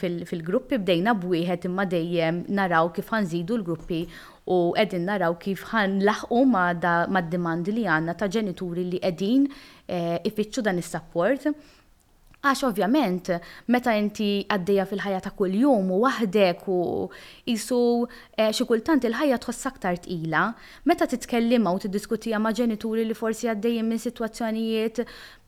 fil-gruppi 0.01 0.79
bdejna 0.81 1.13
bwieħed 1.21 1.67
imma 1.69 1.85
dejjem 1.91 2.45
naraw 2.49 2.89
kif 2.97 3.13
nżidu 3.13 3.59
l-gruppi 3.61 4.07
u 4.51 4.57
qegħdin 4.77 5.05
naraw 5.07 5.37
kif 5.39 5.67
ħan 5.71 6.01
laħqu 6.03 6.41
ma' 6.51 7.23
dimandi 7.31 7.75
li 7.77 7.85
għandna 7.87 8.15
ta' 8.19 8.29
ġenituri 8.29 8.87
li 8.91 8.99
qegħdin 9.03 9.45
eh, 9.87 10.19
ifittxu 10.27 10.63
dan 10.67 10.81
is-support. 10.83 11.47
Għax 12.43 12.65
ovvjament, 12.67 13.29
meta 13.71 13.93
inti 13.95 14.41
għaddeja 14.51 14.87
fil-ħajja 14.91 15.21
ta' 15.23 15.31
kull-jum 15.39 15.93
u 15.95 16.01
waħdek 16.03 16.65
u 16.75 16.81
jisu 17.47 17.79
eh, 18.35 18.49
xi 18.51 18.67
kultant 18.67 19.07
il-ħajja 19.07 19.39
tħoss 19.45 19.69
aktar 19.71 20.01
tqila, 20.03 20.43
meta 20.91 21.07
titkellima 21.07 21.71
u 21.71 21.79
tiddiskutija 21.85 22.43
ma' 22.43 22.51
ġenituri 22.59 23.07
li 23.07 23.15
forsi 23.15 23.47
għaddejjem 23.55 23.93
minn 23.95 24.03
sitwazzjonijiet 24.09 25.05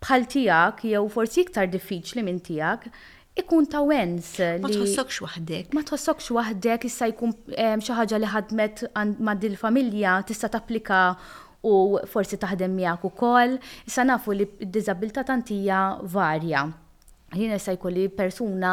bħal 0.07 0.29
tiegħek 0.37 0.87
jew 0.95 1.05
forsi 1.19 1.43
iktar 1.49 1.67
diffiċli 1.75 2.23
minn 2.31 2.39
tiegħek, 2.47 2.87
ikun 3.35 3.67
ta' 3.71 3.83
wens. 3.83 4.37
Ma 4.63 4.71
tħossokx 4.71 5.23
waħdek. 5.27 5.73
Ma 5.75 5.83
tħossokx 5.89 6.31
waħdek, 6.37 6.87
issa 6.89 7.09
jkun 7.13 7.33
xi 7.83 7.97
ħaġa 7.99 8.21
li 8.23 8.31
ħadmet 8.31 8.85
ma' 9.19 9.35
dil-familja 9.43 10.19
tista' 10.29 10.51
tapplika 10.55 11.01
u 11.67 11.75
forsi 12.11 12.39
taħdem 12.43 12.75
miegħek 12.79 13.09
ukoll. 13.11 13.57
Issa 13.89 14.07
nafu 14.07 14.37
li 14.37 14.47
d-diżabilità 14.63 15.25
tantija 15.27 15.81
varja. 16.15 16.65
Jien 17.35 17.55
issa 17.57 17.75
jkolli 17.75 18.05
persuna 18.15 18.73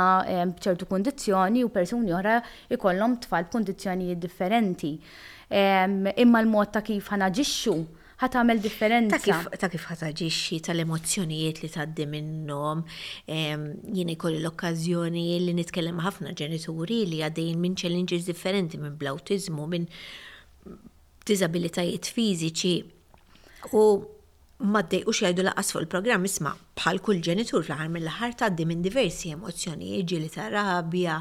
b'ċertu 0.53 0.85
kundizzjoni 0.91 1.63
u 1.65 1.71
persuni 1.73 2.13
oħra 2.13 2.37
jkollhom 2.75 3.17
tfal 3.25 3.47
b'kundizzjonijiet 3.49 4.21
differenti. 4.27 4.93
Imma 5.57 6.45
l-mod 6.45 6.69
ta' 6.77 6.85
kif 6.85 7.09
ħanaġixxu 7.15 7.79
għamel 8.29 8.59
differenza. 8.61 9.17
Ta' 9.17 9.21
kif, 9.23 9.85
ħat 9.87 10.05
kif 10.13 10.61
tal 10.65 10.79
emozjonijiet 10.83 11.61
li 11.63 11.69
taddi 11.73 12.05
minnom, 12.07 12.83
jien 13.27 14.13
ikolli 14.13 14.39
l-okkazjoni 14.43 15.25
li 15.47 15.53
nitkellem 15.57 15.99
ħafna 16.05 16.33
ġenituri 16.37 17.01
li 17.13 17.21
għaddejn 17.27 17.59
minn 17.61 17.75
challenges 17.77 18.25
differenti 18.29 18.77
minn 18.81 18.97
blautizmu, 19.01 19.67
minn 19.75 19.87
disabilitajiet 21.25 22.05
fiżiċi. 22.15 22.73
U 23.77 23.83
maddej 24.61 25.05
u 25.09 25.13
xajdu 25.13 25.41
laqas 25.47 25.71
fuq 25.73 25.81
il-programm 25.87 26.25
isma 26.27 26.51
bħal 26.77 26.99
kull 27.01 27.17
ġenitur 27.25 27.63
fl-ħar 27.65 27.89
mill-ħar 27.95 28.35
taddi 28.43 28.67
minn 28.69 28.83
diversi 28.85 29.31
emozjoni, 29.33 29.97
ġili 30.05 30.29
ta' 30.33 30.49
rabja, 30.53 31.17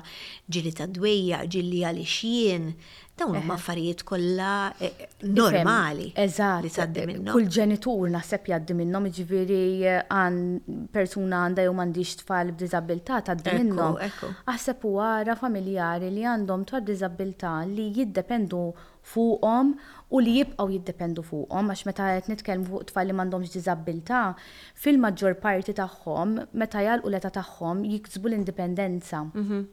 ġili 0.52 0.72
ta' 0.76 0.88
dwejja, 0.92 1.42
ġili 1.48 1.80
għalixjien, 1.88 2.66
Dawn 3.20 3.36
huma 3.36 3.54
affarijiet 3.60 4.02
kollha 4.08 4.50
e, 4.86 4.90
e, 5.04 5.06
normali. 5.38 6.06
Eżatt. 6.24 7.00
Kull 7.32 7.48
ġenitur 7.56 8.08
naħseb 8.14 8.48
jaddi 8.54 8.76
minnhom 8.78 9.08
jiġifieri 9.08 9.58
e, 9.92 9.96
għan 10.16 10.40
persuna 10.94 11.42
għandha 11.46 11.66
jew 11.66 11.74
m'għandix 11.76 12.14
tfal 12.22 12.52
b'diżabilità 12.56 13.18
tgħaddi 13.26 13.56
minnhom. 13.58 13.98
Aħseb 14.54 14.86
huwa 14.88 15.10
ara 15.20 15.36
familjari 15.42 16.10
li 16.14 16.24
għandhom 16.32 16.64
tar 16.70 16.84
diżabilità 16.88 17.58
li 17.74 17.90
jiddependu 17.98 18.62
fuqhom 19.10 19.74
u 20.14 20.20
li 20.22 20.38
jibqgħu 20.38 20.72
jiddependu 20.76 21.24
fuqhom 21.24 21.72
għax 21.74 21.84
meta 21.90 22.08
qed 22.16 22.30
nitkellmu 22.32 22.70
fuq 22.72 22.88
tfal 22.90 23.08
li 23.10 23.16
m'għandhomx 23.18 23.54
diżabilità, 23.58 24.22
fil-maġġor 24.82 25.36
parti 25.44 25.76
tagħhom 25.80 26.38
meta 26.62 26.82
jalqu 26.86 27.12
l-età 27.12 27.32
tagħhom 27.36 27.84
jiksbu 27.92 28.32
l-indipendenza. 28.32 29.26
Mm 29.36 29.46
-hmm 29.50 29.68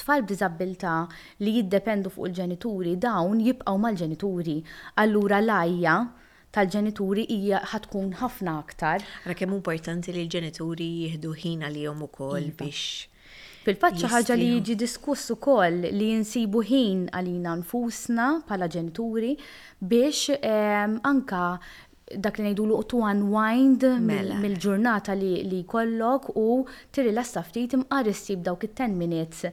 tfal 0.00 0.22
b'diżabilità 0.28 0.94
li 1.44 1.52
jiddependu 1.58 2.12
fuq 2.14 2.28
il-ġenituri 2.30 2.94
dawn 3.04 3.40
jibqgħu 3.46 3.82
mal-ġenituri. 3.86 4.56
Allura 5.04 5.40
lajja 5.44 5.96
tal-ġenituri 6.56 7.26
hija 7.30 7.62
ħatkun 7.72 8.14
ħafna 8.20 8.56
aktar. 8.62 9.04
Ra 9.28 9.34
kemm 9.38 9.56
importanti 9.58 10.14
li 10.16 10.24
l-ġenituri 10.26 10.90
jieħdu 11.02 11.34
ħin 11.44 11.68
għalihom 11.70 12.08
ukoll 12.08 12.48
iva. 12.50 12.62
biex 12.70 13.12
Fil-fatt 13.66 13.98
ħaġa 14.06 14.34
li 14.38 14.44
jiġi 14.54 14.74
diskuss 14.78 15.32
ukoll 15.34 15.80
li 15.90 16.12
jinsibu 16.12 16.60
ħin 16.68 17.00
għalina 17.10 17.56
nfusna 17.64 18.26
bħala 18.46 18.68
ġenituri 18.70 19.32
biex 19.82 20.36
ehm, 20.38 21.00
anka 21.10 21.42
dak 22.22 22.36
li 22.38 22.44
ngħidulu 22.46 22.76
to 22.90 22.98
unwind 23.02 23.82
mela. 24.02 24.36
mill-ġurnata 24.38 25.14
li, 25.18 25.30
li 25.50 25.62
jkollok 25.64 26.28
u 26.38 26.62
tirrilassa 26.94 27.42
ftit 27.42 27.74
imqaristi 27.74 28.36
dawk 28.36 28.64
it-10 28.68 28.94
minutes. 28.94 29.44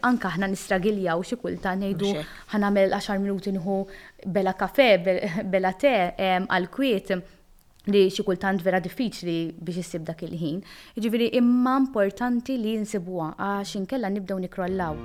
Anka 0.00 0.30
ħna 0.36 0.48
nistragiljaw 0.54 1.24
xi 1.28 1.36
kulta 1.42 1.74
ngħidu 1.76 2.14
nagħmel 2.56 2.94
10 2.96 3.20
minuti 3.26 3.52
nħu 3.58 3.76
bela 4.32 4.54
kafe, 4.56 4.88
bela 5.44 5.72
te 5.76 5.92
għal 6.16 6.70
kwiet 6.72 7.12
li 7.92 8.06
xi 8.08 8.24
kultant 8.24 8.64
vera 8.64 8.80
diffiċli 8.80 9.36
biex 9.60 9.84
issib 9.84 10.06
dak 10.08 10.24
il-ħin. 10.24 10.62
Jiġifieri 10.96 11.28
imma 11.36 11.76
importanti 11.82 12.56
li 12.56 12.78
nsibuha 12.80 13.34
għax 13.36 13.76
inkella 13.82 14.08
nibdew 14.14 14.40
nikrollaw. 14.40 15.04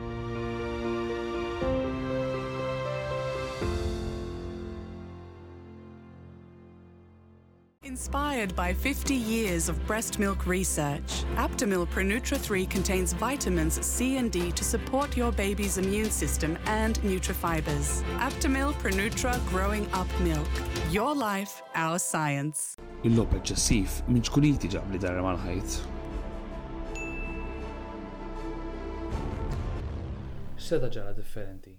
Inspired 7.89 8.55
by 8.55 8.71
50 8.71 9.15
years 9.15 9.67
of 9.67 9.75
breast 9.87 10.19
milk 10.19 10.45
research, 10.45 11.25
Aptamil 11.37 11.87
Prenutra 11.89 12.37
3 12.37 12.67
contains 12.67 13.13
vitamins 13.13 13.83
C 13.83 14.17
and 14.17 14.31
D 14.31 14.51
to 14.51 14.63
support 14.63 15.17
your 15.17 15.31
baby's 15.31 15.79
immune 15.79 16.11
system 16.11 16.55
and 16.67 16.99
nutrifibers. 16.99 18.03
Aptamil 18.19 18.73
Prenutra 18.75 19.33
Growing 19.49 19.91
Up 19.91 20.07
Milk. 20.19 20.47
Your 20.91 21.15
life, 21.15 21.55
our 21.83 21.97
science. 21.97 22.75
Il-lob 23.09 23.33
eċċessiv 23.41 24.03
minn 24.05 24.21
xkun 24.21 24.45
jitiġab 24.51 24.93
li 24.93 25.01
darra 25.07 25.25
mal 25.25 25.41
Seta 30.69 30.91
ġara 30.93 31.17
differenti. 31.17 31.73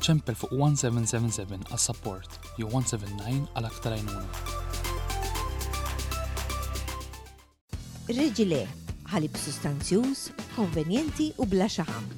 ċempel 0.00 0.34
fuq 0.38 0.52
1777 0.58 1.66
għas 1.70 1.86
support 1.90 2.38
jew 2.58 2.68
179 2.70 3.48
għal 3.54 3.66
aktar 3.68 3.96
għajnuna. 3.96 4.30
Reġile, 8.16 8.62
ħalib 9.12 9.36
sustanzjuż, 9.38 10.24
konvenjenti 10.54 11.30
u 11.42 11.46
bla 11.46 11.68
xaħam. 11.70 12.08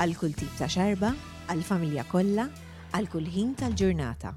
Għal 0.00 0.16
kull 0.20 0.36
tip 0.40 0.54
ta' 0.60 0.68
xarba, 0.72 1.12
għal 1.50 1.64
familja 1.72 2.06
kollha, 2.12 2.48
għal 2.96 3.10
kull 3.12 3.28
ħin 3.34 3.56
tal-ġurnata. 3.60 4.36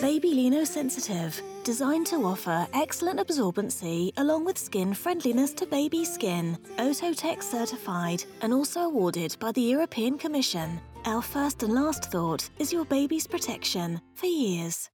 Baby 0.00 0.30
Lino 0.32 0.64
Sensitive, 0.64 1.40
designed 1.62 2.06
to 2.06 2.24
offer 2.24 2.66
excellent 2.72 3.18
absorbency 3.20 4.12
along 4.16 4.46
with 4.46 4.56
skin 4.56 4.94
friendliness 4.94 5.52
to 5.54 5.66
baby 5.66 6.04
skin. 6.06 6.56
Ototech 6.78 7.42
certified 7.42 8.24
and 8.40 8.54
also 8.54 8.80
awarded 8.82 9.36
by 9.40 9.52
the 9.52 9.60
European 9.60 10.16
Commission. 10.16 10.80
Our 11.04 11.20
first 11.20 11.62
and 11.64 11.74
last 11.74 12.04
thought 12.10 12.48
is 12.58 12.72
your 12.72 12.86
baby's 12.86 13.26
protection 13.26 14.00
for 14.14 14.26
years. 14.26 14.88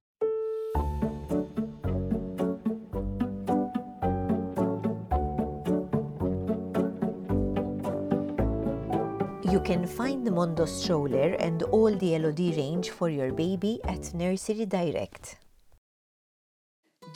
You 9.57 9.63
can 9.63 9.87
find 9.87 10.19
the 10.27 10.33
Mondo 10.39 10.65
stroller 10.65 11.29
and 11.45 11.63
all 11.75 11.91
the 12.03 12.09
LOD 12.23 12.39
range 12.61 12.87
for 12.97 13.09
your 13.09 13.31
baby 13.33 13.73
at 13.93 14.03
Nursery 14.19 14.67
Direct. 14.79 15.29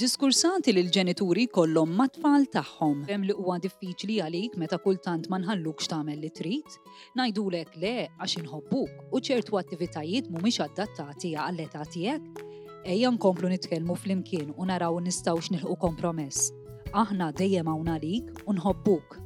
Diskursanti 0.02 0.74
li 0.74 0.82
l-ġenituri 0.88 1.44
kollom 1.54 1.92
mat-tfal 2.00 2.48
tagħhom. 2.56 3.04
Hemm 3.12 3.28
li 3.30 3.36
huwa 3.38 3.60
diffiċli 3.62 4.18
għalik 4.26 4.58
meta 4.64 4.80
kultant 4.82 5.30
ma 5.30 5.38
nħallukx 5.44 5.92
tagħmel 5.94 6.24
li 6.24 6.34
trid, 6.40 6.80
ngħidulek 7.22 7.78
le 7.84 7.94
għax 8.10 8.38
inħobbuk 8.42 9.14
u 9.14 9.22
ċertu 9.30 9.62
attivitajiet 9.62 10.34
mhumiex 10.34 10.64
adattati 10.66 11.36
għall-età 11.46 11.86
tiegħek. 11.94 12.46
Ejja 12.90 13.14
nkomplu 13.20 13.54
nitkellmu 13.54 14.00
flimkien 14.02 14.50
u 14.58 14.66
naraw 14.66 14.98
nistgħux 15.06 15.54
nilħu 15.60 15.78
kompromess. 15.88 16.50
Aħna 16.90 17.30
dejjem 17.38 17.70
hawn 17.70 17.98
għalik 18.00 18.48
u 18.50 18.56
nħobbuk. 18.58 19.21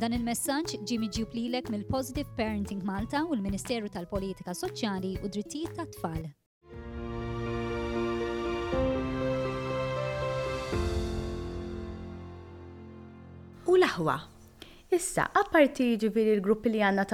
Dan 0.00 0.14
il-messaġġ 0.16 0.78
ġi 0.88 0.96
miġjub 0.96 1.34
mill-Positive 1.68 2.30
Parenting 2.32 2.80
Malta 2.88 3.20
u 3.28 3.34
l-Ministeru 3.36 3.90
tal-Politika 3.92 4.54
Soċjali 4.56 5.10
u 5.20 5.28
Drittijiet 5.28 5.74
tat-Tfal. 5.76 6.22
U 13.68 13.76
l-aħwa. 13.76 14.16
Issa, 14.96 15.26
apparti 15.42 15.90
ġifiri 16.00 16.38
l-gruppi 16.38 16.72
li 16.72 16.80
għanna 16.80 17.04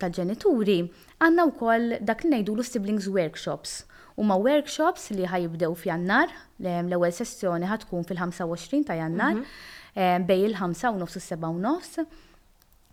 tal-ġenituri, 0.00 0.78
għanna 1.20 1.48
u 1.52 1.56
koll 1.60 1.98
dak 2.00 2.24
li 2.24 2.32
najdu 2.38 2.64
siblings 2.64 3.12
workshops. 3.12 3.82
Huma 4.16 4.40
workshops 4.40 5.10
li 5.12 5.28
ħajibdew 5.28 5.76
f'jannar, 5.84 6.32
l-ewwel 6.64 7.12
sessjoni 7.12 7.68
ħatkun 7.68 8.08
fil-25 8.08 8.86
ta' 8.88 8.98
jannar. 9.04 9.36
Mm 9.36 9.42
-hmm 9.44 9.72
Eh, 9.94 10.18
bej 10.26 10.42
il-ħamsa 10.48 10.90
u 10.90 10.96
nofs 11.02 11.18
u 11.20 11.22
seba 11.22 11.50
u 11.54 11.58
nofs. 11.62 12.00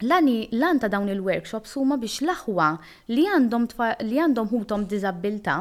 Lani, 0.05 0.37
lan 0.51 0.79
ta' 0.81 0.89
dawn 0.89 1.09
il-workshops 1.13 1.73
huma 1.79 1.97
biex 2.01 2.19
l-aħwa 2.25 2.71
li 3.13 3.25
għandhom 3.35 3.67
li 4.09 4.17
għandhom 4.21 4.49
hutom 4.53 4.87
dizabilta 4.89 5.59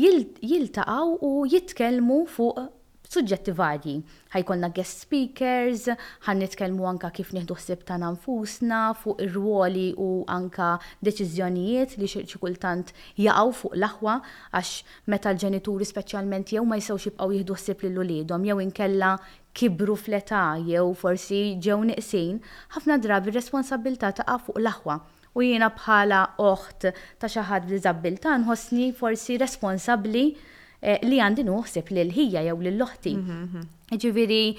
jiltaqgħu 0.00 1.16
u 1.24 1.30
jitkellmu 1.48 2.18
fuq 2.28 2.66
suġġetti 3.10 3.52
varji. 3.58 3.94
Ħajkolna 4.30 4.68
guest 4.76 5.00
speakers, 5.02 5.88
ħan 6.28 6.42
nitkellmu 6.44 6.84
anka 6.86 7.08
kif 7.16 7.32
nieħdu 7.34 7.56
ħsieb 7.58 7.80
ta' 7.88 7.96
nfusna 7.98 8.82
fuq 9.00 9.24
ir-ruoli 9.24 9.88
u 9.98 10.10
anka 10.30 10.74
deċiżjonijiet 11.08 11.96
li 11.98 12.08
xi 12.12 12.38
kultant 12.38 12.92
jaqgħu 13.18 13.56
fuq 13.62 13.74
l-aħwa 13.80 14.18
għax 14.54 14.72
meta 15.14 15.32
l-ġenituri 15.34 15.88
speċjalment 15.88 16.54
jew 16.54 16.62
ma 16.68 16.78
jsewx 16.78 17.08
jibqgħu 17.10 17.40
jieħdu 17.40 17.58
ħsieb 17.58 17.84
lil 17.88 18.02
uliedhom 18.04 18.46
jew 18.52 18.60
inkella 18.68 19.16
kibru 19.58 19.96
fl-età 19.96 20.42
jew 20.66 20.92
forsi 21.00 21.40
ġew 21.66 21.84
niqsin, 21.90 22.38
ħafna 22.76 22.98
drabi 23.04 23.34
responsabilità 23.34 24.12
taqa' 24.20 24.38
fuq 24.44 24.60
l-aħwa 24.62 24.98
u 25.38 25.44
jiena 25.46 25.68
bħala 25.78 26.20
oħt 26.50 26.88
ta' 27.22 27.30
xi 27.30 27.44
ħadd 27.50 27.68
b'diżabilità 27.70 28.34
nħossni 28.44 28.92
forsi 29.00 29.38
responsabbli 29.42 30.24
eh, 30.30 31.02
li 31.06 31.18
għandi 31.22 31.44
nuħseb 31.50 31.90
li 31.94 32.04
l-ħija 32.06 32.44
jew 32.48 32.56
li 32.62 32.72
l-loħti. 32.74 33.14
Mhm, 33.18 33.44
mhm. 33.50 33.68
Ġiviri, 33.90 34.52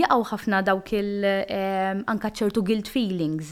jaqaw 0.00 0.22
ħafna 0.30 0.62
dawk 0.64 0.94
il 0.96 1.26
anka 2.08 2.30
ċertu 2.40 2.62
guilt 2.64 2.88
feelings 2.88 3.50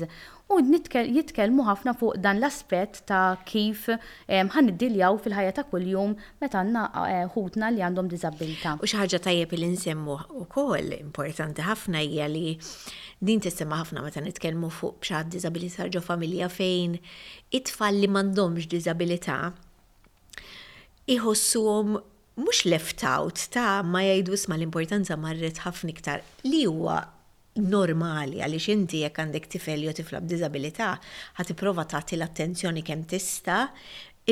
u 0.49 0.57
jitkellmu 0.63 1.67
ħafna 1.67 1.93
fuq 1.99 2.17
dan 2.25 2.39
l-aspett 2.41 3.03
ta' 3.07 3.37
kif 3.47 3.89
ħaniddiljaw 4.29 5.19
fil-ħajja 5.21 5.53
ta' 5.59 5.65
kuljum 5.69 6.15
meta 6.41 6.63
għandna 6.63 6.85
eh, 7.05 7.27
ħutna 7.35 7.69
li 7.75 7.83
għandhom 7.85 8.09
diżabilità. 8.09 8.73
U 8.81 8.89
xi 8.89 8.97
ħaġa 8.97 9.21
tajjeb 9.29 9.53
li 9.61 9.69
nsemmu 9.75 10.17
wkoll 10.47 10.97
importanti 11.03 11.65
ħafna 11.69 12.01
hija 12.01 12.31
li 12.33 12.55
din 13.21 13.45
tissemma 13.45 13.83
ħafna 13.83 14.05
meta 14.07 14.25
nitkellmu 14.25 14.73
fuq 14.73 15.03
b'xi 15.05 15.21
disabilità 15.37 15.89
ġo 15.93 16.03
familja 16.07 16.49
fejn 16.49 16.97
it-tfal 17.53 18.01
li 18.01 18.09
m'għandhomx 18.09 18.71
diżabilità 18.73 19.41
iħossuhom 21.13 21.93
mux 22.41 22.65
left 22.73 23.05
out 23.05 23.45
ta' 23.53 23.83
ma 23.85 24.01
jgħidu 24.07 24.41
sma 24.41 24.57
l-importanza 24.57 25.21
marret 25.21 25.61
ħafna 25.69 25.93
iktar 25.93 26.25
li 26.49 26.65
huwa 26.65 27.03
normali 27.67 28.39
għaliex 28.43 28.69
inti 28.73 29.01
jekk 29.05 29.19
għandek 29.23 29.49
tifel 29.51 29.85
jew 29.87 29.95
tifla 29.97 30.21
b'diżabilità 30.23 30.91
ħad 31.39 31.55
prova 31.59 31.85
tagħti 31.89 32.19
l-attenzjoni 32.19 32.83
kemm 32.87 33.07
tista' 33.11 33.69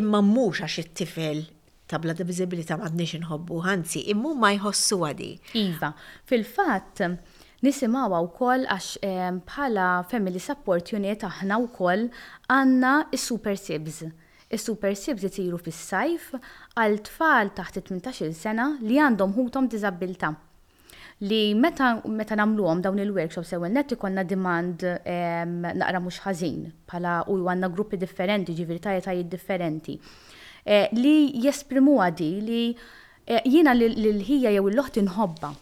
imma 0.01 0.21
mhux 0.23 0.63
għax 0.67 0.79
it-tifel 0.85 1.43
tabla 1.87 2.15
ta' 2.19 2.25
ma 2.27 2.83
m'għadniex 2.83 3.19
inħobbu, 3.21 3.59
ħanzi, 3.63 4.01
immu 4.11 4.33
ma 4.35 4.51
jħossu 4.57 4.97
għadi. 5.07 5.29
Iva, 5.55 5.93
fil-fatt 6.27 7.05
nisimaw 7.63 8.17
u 8.19 8.27
koll 8.35 8.67
għax 8.67 8.99
eh, 9.07 9.31
bħala 9.47 9.85
Family 10.11 10.43
Support 10.43 10.91
Unit 10.99 11.23
aħna 11.29 11.61
u 11.63 11.69
koll 11.71 12.09
għanna 12.51 13.07
il-Super 13.15 13.55
Sibs. 13.57 14.01
Is-Super 14.51 14.97
Sibs 14.99 15.29
jtiru 15.31 15.59
fis-sajf 15.63 16.35
għal 16.75 16.99
tfal 17.07 17.55
taħt 17.55 17.79
18 17.85 18.33
sena 18.35 18.73
li 18.83 18.99
għandhom 19.03 19.39
ħutom 19.39 19.71
dizabilta' 19.71 20.35
li 21.25 21.55
meta 21.57 21.95
meta 22.13 22.37
nagħmluhom 22.37 22.83
dawn 22.85 22.99
il-workshops 23.01 23.55
ewwel 23.57 23.73
net 23.73 23.93
ikonna 23.97 24.25
demand 24.29 24.83
naqra 25.03 26.01
mhux 26.05 26.19
ħażin 26.27 26.65
bħala 26.91 27.15
u 27.33 27.39
għandna 27.41 27.71
gruppi 27.73 27.97
differenti, 28.03 28.53
ġifieri 28.53 28.83
tajjetajiet 28.85 29.31
differenti. 29.33 29.97
Eh, 30.67 30.91
li 30.93 31.31
jesprimu 31.43 31.97
di 32.17 32.31
li 32.45 32.59
eh, 33.25 33.41
jiena 33.47 33.73
l-ħija 33.75 34.53
jew 34.57 34.67
il-loħt 34.73 35.01
inħobba. 35.07 35.55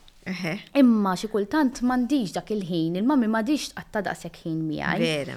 Imma 0.80 1.12
xi 1.20 1.28
kultant 1.30 1.82
m'għandix 1.84 2.34
dak 2.38 2.50
il-ħin, 2.56 2.96
il-mammi 2.98 3.28
m'għandix 3.30 3.74
għatta 3.78 4.02
daqshekk 4.10 4.42
ħin 4.48 4.60
miegħi. 4.72 5.04
Vera, 5.04 5.36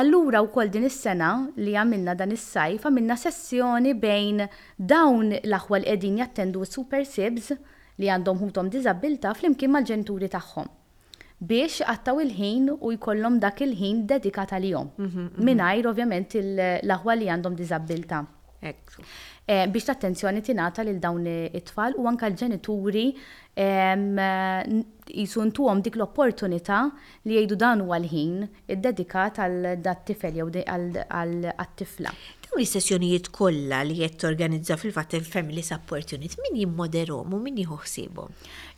Allura 0.00 0.40
u 0.42 0.48
kol 0.50 0.72
din 0.74 0.88
is-sena 0.88 1.28
li 1.60 1.76
għamilna 1.78 2.16
dan 2.18 2.32
is-sajf 2.34 2.88
għamilna 2.88 3.14
sessjoni 3.20 3.92
bejn 3.94 4.42
dawn 4.74 5.30
l-aħwal 5.36 5.86
qegħdin 5.86 6.16
jattendu 6.24 6.64
super 6.66 7.04
sibs 7.06 7.52
li 7.98 8.08
għandhom 8.10 8.40
ħutom 8.42 8.70
fl 8.80 9.16
flimkien 9.38 9.70
mal-ġenituri 9.74 10.30
tagħhom 10.34 10.70
biex 11.44 11.82
għattaw 11.92 12.22
il-ħin 12.24 12.70
u 12.78 12.92
jkollhom 12.96 13.38
dak 13.42 13.60
il-ħin 13.66 14.04
dedikat 14.08 14.54
għalihom. 14.56 14.88
jom 14.96 15.08
mhm, 15.08 15.26
mhm. 15.38 15.44
Minajr 15.48 15.88
ovvjament 15.92 16.38
l-aħwa 16.40 17.16
li 17.18 17.28
għandhom 17.34 17.58
diżabilta. 17.58 18.22
Eh, 18.64 19.66
biex 19.68 19.86
t-attenzjoni 19.90 20.40
tinata 20.40 20.82
lil 20.88 20.96
dawn 21.00 21.26
it-tfal 21.28 21.98
u 22.00 22.06
anka 22.08 22.30
l-ġenituri 22.30 23.06
jisuntu 25.06 25.68
għom 25.70 25.82
dik 25.84 25.98
l-opportunita 26.00 26.78
li 27.28 27.36
jgħidu 27.36 27.58
dan 27.60 27.84
u 27.84 27.92
għal-ħin 27.94 28.38
id-dedikat 28.74 29.42
għal 29.44 29.74
dat-tifel 29.84 30.40
jew 30.40 30.48
għal-tifla 30.64 32.14
dawn 32.54 32.62
is-sessjonijiet 32.62 33.30
kollha 33.34 33.80
li 33.84 33.96
qed 33.98 34.12
torganizza 34.22 34.76
fil-fatt 34.78 35.14
il-Family 35.18 35.62
Support 35.66 36.12
Unit, 36.14 36.36
min 36.44 36.58
jimmoderhom 36.60 37.32
u 37.34 37.38
min 37.42 37.56
jieħuħsibhom? 37.58 38.34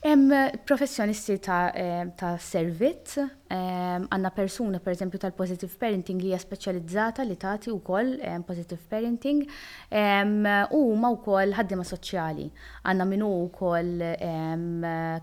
Hemm 0.07 0.31
professjonisti 0.69 1.35
ta', 1.45 2.07
ta 2.17 2.31
servizz, 2.41 3.19
għandna 3.53 4.31
persuna 4.35 4.81
pereżempju 4.85 5.21
tal-positive 5.23 5.77
parenting 5.83 6.21
li 6.25 6.31
hija 6.31 6.39
speċjalizzata 6.45 7.27
li 7.27 7.37
tagħti 7.43 7.75
wkoll 7.75 8.15
positive 8.49 8.81
parenting 8.91 9.45
u 9.45 10.81
ma 10.97 11.11
wkoll 11.19 11.53
ħaddiema 11.59 11.85
soċjali. 11.87 12.47
Għandna 12.89 13.09
minnu 13.13 13.29
wkoll 13.51 14.07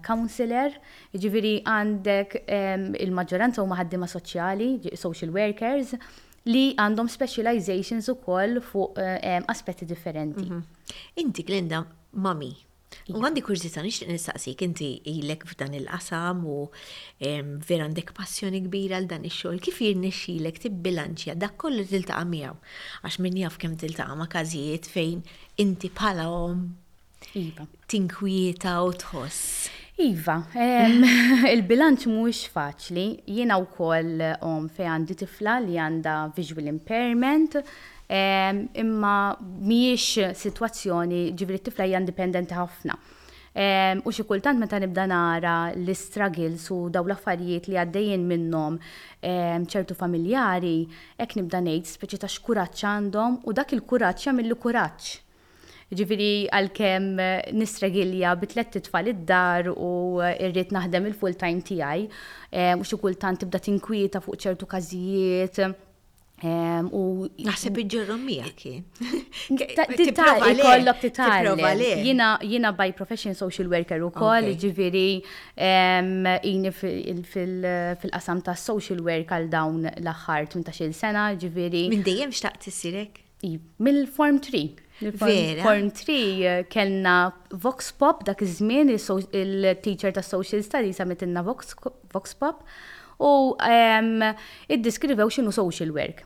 counselor, 0.05 0.77
jiġifieri 1.15 1.55
għandek 1.73 2.37
il-maġġoranza 3.01 3.65
huma 3.65 3.81
ħaddiema 3.81 4.11
soċjali, 4.13 4.71
social 5.07 5.33
workers, 5.37 5.97
li 6.51 6.63
għandhom 6.75 7.08
specializations 7.12 8.10
u 8.12 8.15
koll 8.23 8.60
fuq 8.63 8.99
um, 8.99 9.45
aspetti 9.51 9.86
differenti. 9.88 10.43
Mm 10.45 10.51
-hmm. 10.51 11.01
Inti, 11.21 11.43
Glinda, 11.43 11.84
mami, 12.13 12.56
U 13.10 13.19
għandi 13.25 13.41
kurzita 13.41 13.82
nixtieq 13.82 14.08
nistaqsik 14.12 14.62
inti 14.62 14.99
ilek 15.10 15.45
f'dan 15.49 15.73
il-qasam 15.79 16.43
u 16.45 16.58
vera 17.69 17.88
għandek 17.89 18.13
passjoni 18.13 18.62
kbira 18.67 18.99
għal 18.99 19.08
dan 19.10 19.21
ix-xogħol 19.25 19.58
kif 19.65 19.82
jirnexxilek 19.82 20.60
tibbilanċja 20.62 21.34
dak 21.41 21.58
kollu 21.58 21.84
tiltaqa' 21.89 22.25
miegħu 22.32 22.53
għax 23.03 23.17
minn 23.19 23.38
jaf 23.41 23.58
kemm 23.58 23.77
tiltaqa' 23.82 24.15
ma' 24.15 24.27
każijiet 24.29 24.86
fejn 24.86 25.23
inti 25.58 25.89
pala 25.89 26.29
iva. 27.34 27.65
tinkwieta 27.88 28.77
u 28.86 28.91
tħoss. 28.93 29.69
Iva, 29.95 30.39
mm. 30.58 31.03
il-bilanċ 31.53 32.08
mhuwiex 32.10 32.39
faċli. 32.49 33.03
Jiena 33.29 33.60
wkoll 33.62 34.23
om 34.41 34.63
um, 34.63 34.63
fej 34.73 34.88
għandi 34.89 35.15
tifla 35.19 35.60
li 35.62 35.75
għandha 35.77 36.15
visual 36.34 36.65
impairment, 36.71 37.60
imma 38.13 39.15
mhijiex 39.41 40.34
sitwazzjoni 40.39 41.21
ġifri 41.39 41.60
tifla 41.65 41.86
hija 41.88 42.01
indipendenti 42.03 42.53
ħafna. 42.58 42.97
U 44.03 44.10
xi 44.12 44.25
kultant 44.25 44.58
meta 44.62 44.77
nibda 44.82 45.06
nara 45.10 45.53
l-istruggles 45.77 46.65
u 46.73 46.79
daw 46.93 47.06
l-affarijiet 47.06 47.69
li 47.69 47.77
għaddejjin 47.79 48.23
minnhom 48.32 48.77
ċertu 49.23 49.93
familjari, 49.97 50.75
hekk 51.21 51.38
nibda 51.39 51.62
ngħid 51.65 51.93
speċi 51.95 52.21
ta' 52.25 52.29
xkuraġġ 52.39 52.86
għandhom 52.93 53.39
u 53.49 53.56
dak 53.62 53.75
il-kuraġġ 53.77 54.27
jagħmel 54.34 54.58
kuraġġ 54.62 55.13
Ġifiri 55.97 56.27
għal-kem 56.58 57.08
eh, 57.21 57.47
nistregilja 57.58 58.34
bitlet 58.39 58.71
titfal 58.75 59.10
id-dar 59.12 59.69
u 59.73 59.91
eh, 60.23 60.36
irrit 60.47 60.73
naħdem 60.75 61.10
il-full 61.12 61.38
time 61.38 61.62
mux 61.63 62.12
eh, 62.51 62.73
u 62.75 62.84
xie 62.86 62.99
kultant 63.01 63.39
tibda 63.43 63.60
tinkwieta 63.63 64.21
fuq 64.25 64.41
ċertu 64.45 64.69
kazijiet, 64.73 65.63
U 66.43 67.29
naħseb 67.45 67.77
iġġirrom 67.86 68.23
miegħek. 68.27 69.62
Titari, 69.95 70.58
kollok 70.60 70.99
titari. 70.99 71.86
Jina 72.43 72.73
by 72.75 72.89
profession 72.97 73.38
social 73.38 73.69
worker 73.71 74.01
u 74.03 74.10
koll, 74.12 74.49
ġifiri 74.60 75.21
jini 76.43 76.73
fil-qasam 76.75 78.43
ta' 78.43 78.58
social 78.60 78.99
work 79.08 79.32
għal 79.38 79.47
dawn 79.56 79.88
l-axħar 79.93 80.49
18 80.51 80.91
sena, 80.91 81.29
ġifiri 81.39 81.86
Minn 81.93 82.03
dejjem 82.10 82.36
xtaqt 82.36 82.65
t-sirek? 82.67 83.23
Mill-Form 83.79 84.43
3. 84.43 84.82
Form 85.01 85.89
3 85.91 86.45
eh, 86.45 86.67
kellna 86.69 87.23
Vox 87.63 87.91
Pop 87.97 88.23
dak 88.27 88.41
iż-żmien 88.41 88.89
il-teacher 88.91 90.13
ta' 90.13 90.21
Social 90.27 90.62
Studies 90.63 91.01
għamet 91.01 91.25
inna 91.25 91.41
Vox 91.47 91.73
Pop 91.73 92.63
u 93.23 93.32
id-diskrivew 94.75 95.32
xinu 95.34 95.51
social 95.56 95.89
work. 95.95 96.21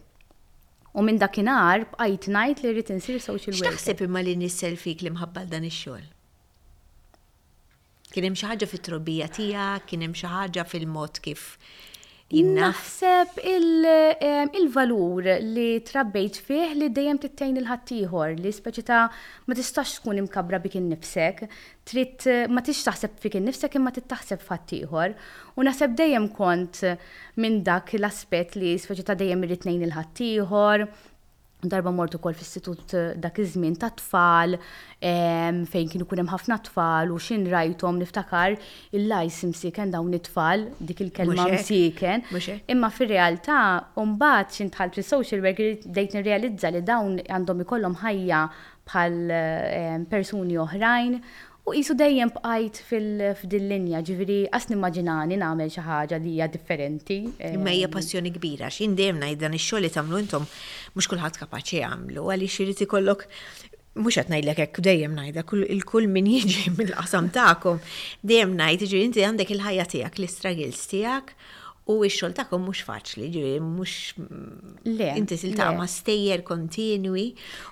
U 0.98 1.02
minn 1.06 1.18
dakinhar 1.22 1.88
għajt 1.96 2.28
ngħid 2.34 2.64
li 2.66 2.72
rrid 2.76 2.92
insir 2.96 3.22
social 3.24 3.56
work. 3.56 3.78
X'taħseb 3.80 4.04
imma 4.08 4.22
li 4.26 4.36
nissel 4.44 4.76
fik 4.82 5.06
li 5.08 5.14
mħabbal 5.16 5.48
dan 5.52 5.68
ix-xogħol? 5.70 6.06
Kien 8.12 8.24
hemm 8.26 8.38
xi 8.40 8.48
ħaġa 8.50 8.68
fit-trobbija 8.72 9.28
tiegħek, 9.36 9.88
kien 9.90 10.06
hemm 10.08 10.16
xi 10.16 10.28
ħaġa 10.32 10.68
fil-mod 10.72 11.22
kif 11.26 11.50
Mm. 12.28 12.48
Naħseb 12.60 13.38
il-valur 13.50 15.24
li 15.48 15.68
trabbejt 15.88 16.36
fih 16.44 16.74
li 16.76 16.90
dejjem 16.92 17.20
tittejn 17.24 17.58
il-ħattijħor, 17.62 18.34
li 18.44 18.52
speċi 18.52 18.84
ta' 18.90 19.06
ma 19.48 19.54
tistax 19.56 19.94
tkun 20.02 20.20
imkabra 20.20 20.60
bikin 20.60 20.90
innifsek, 20.92 21.46
trid 21.88 22.28
ma 22.52 22.60
tix 22.62 22.84
taħseb 22.84 23.16
fik 23.24 23.40
innifsek 23.40 23.80
imma 23.80 23.96
tittaħseb 23.96 24.44
f'ħattijħor. 24.44 25.16
U 25.56 25.64
naħseb 25.70 25.96
dejjem 26.02 26.28
kont 26.36 26.84
minn 27.40 27.62
dak 27.64 27.94
l-aspett 27.96 28.58
li 28.60 28.76
speċi 28.78 29.08
ta' 29.08 29.16
dejjem 29.24 29.44
irrid 29.48 29.64
nejn 29.72 29.88
il-ħattijħor, 29.88 30.88
darba 31.72 31.92
mort 31.92 32.16
ukoll 32.18 32.36
fl-istitut 32.38 32.94
eh, 32.98 33.08
dak 33.24 33.40
iż-żmien 33.44 33.76
ta' 33.82 33.90
tfal 34.00 34.58
fejn 35.74 35.92
kienu 35.92 36.06
kunem 36.10 36.30
ħafna 36.32 36.58
tfal 36.68 37.12
u 37.16 37.20
xin 37.22 37.46
rajtom 37.52 38.00
niftakar 38.02 38.56
il-lajs 38.98 39.42
imsiken 39.48 39.94
dawn 39.96 40.16
it-tfal 40.18 40.66
dik 40.82 41.04
il-kelma 41.08 41.48
msiken. 41.54 42.26
Imma 42.72 42.90
fir-realtà 42.94 43.60
mbagħad 43.98 44.56
xin 44.60 44.72
tħalt 44.78 45.00
fis-social 45.02 45.44
worker 45.46 45.78
dejt 45.98 46.18
nirrealizza 46.20 46.72
li 46.74 46.84
dawn 46.92 47.20
għandhom 47.26 47.66
ikollhom 47.66 48.00
ħajja 48.06 48.42
bħal 48.88 49.20
eh, 49.38 50.00
persuni 50.12 50.58
oħrajn 50.64 51.22
U 51.68 51.74
jisu 51.76 51.98
dejjem 52.00 52.30
bqajt 52.32 52.78
fil-linja, 52.88 54.00
ġiviri, 54.08 54.38
għas 54.56 54.70
nimmaġinani 54.72 55.36
namel 55.42 55.68
xaħġa 55.74 56.20
li 56.24 56.38
hija 56.38 56.46
differenti. 56.54 57.18
Imma 57.50 57.74
hija 57.76 57.90
ehm, 57.90 57.94
passjoni 57.96 58.32
kbira, 58.38 58.70
xin 58.72 58.94
dejjem 58.96 59.20
najdan 59.20 59.58
ix-xogħol 59.58 59.84
li 59.84 59.90
tagħmlu 59.92 60.22
intom 60.24 60.48
mhux 60.96 61.12
kulħadd 61.12 61.42
kapaċi 61.42 61.82
jagħmlu, 61.82 62.24
għaliex 62.24 62.60
irid 62.64 62.86
ikollok 62.88 63.28
mhux 64.00 64.16
qed 64.22 64.32
ngħidlek 64.32 64.64
hekk 64.68 64.82
dejjem 64.88 65.20
ngħidha 65.20 65.46
il-kull 65.76 66.08
min 66.16 66.32
jiġi 66.38 66.72
mill-qasam 66.80 67.28
tagħkom 67.36 67.84
dejjem 68.32 68.56
ngħid 68.64 68.88
jiġri 68.94 69.06
inti 69.10 69.28
għandek 69.28 69.54
il-ħajja 69.58 69.90
tiegħek, 69.98 70.20
l-istragils 70.24 70.88
tiegħek 70.96 71.36
U 71.88 72.04
x 72.06 72.18
xogħol 72.20 72.34
ta'kom 72.36 72.66
mhux 72.68 72.82
faċli, 72.84 73.28
ġiri, 73.32 73.60
mhux 73.64 74.98
inti 75.20 75.38
silta 75.40 75.70
ma 75.76 75.86
stejjer 75.88 76.42
kontinwi 76.48 77.24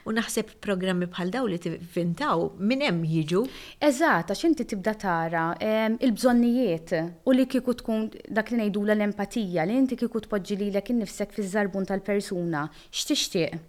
u 0.07 0.13
naħseb 0.15 0.53
programmi 0.63 1.09
bħal 1.11 1.33
daw 1.33 1.49
li 1.51 1.59
tivvintaw 1.59 2.45
minn 2.63 2.85
hemm 2.87 3.03
jiġu. 3.11 3.41
Eżatt, 3.83 4.31
għax 4.31 4.47
inti 4.47 4.67
tibda 4.71 4.93
tara 5.03 5.43
il-bżonnijiet 5.59 6.95
u 7.27 7.35
li 7.35 7.47
kieku 7.51 7.75
tkun 7.81 8.05
dak 8.31 8.53
li 8.53 8.61
ngħidula 8.61 8.95
l-empatija, 8.95 9.67
li 9.67 9.75
inti 9.81 9.99
kieku 9.99 10.23
tpoġġi 10.29 10.59
lilek 10.63 10.93
innifsek 10.95 11.35
fiż-żarbun 11.35 11.91
tal-persuna, 11.91 12.67
x'tixtieq? 12.93 13.59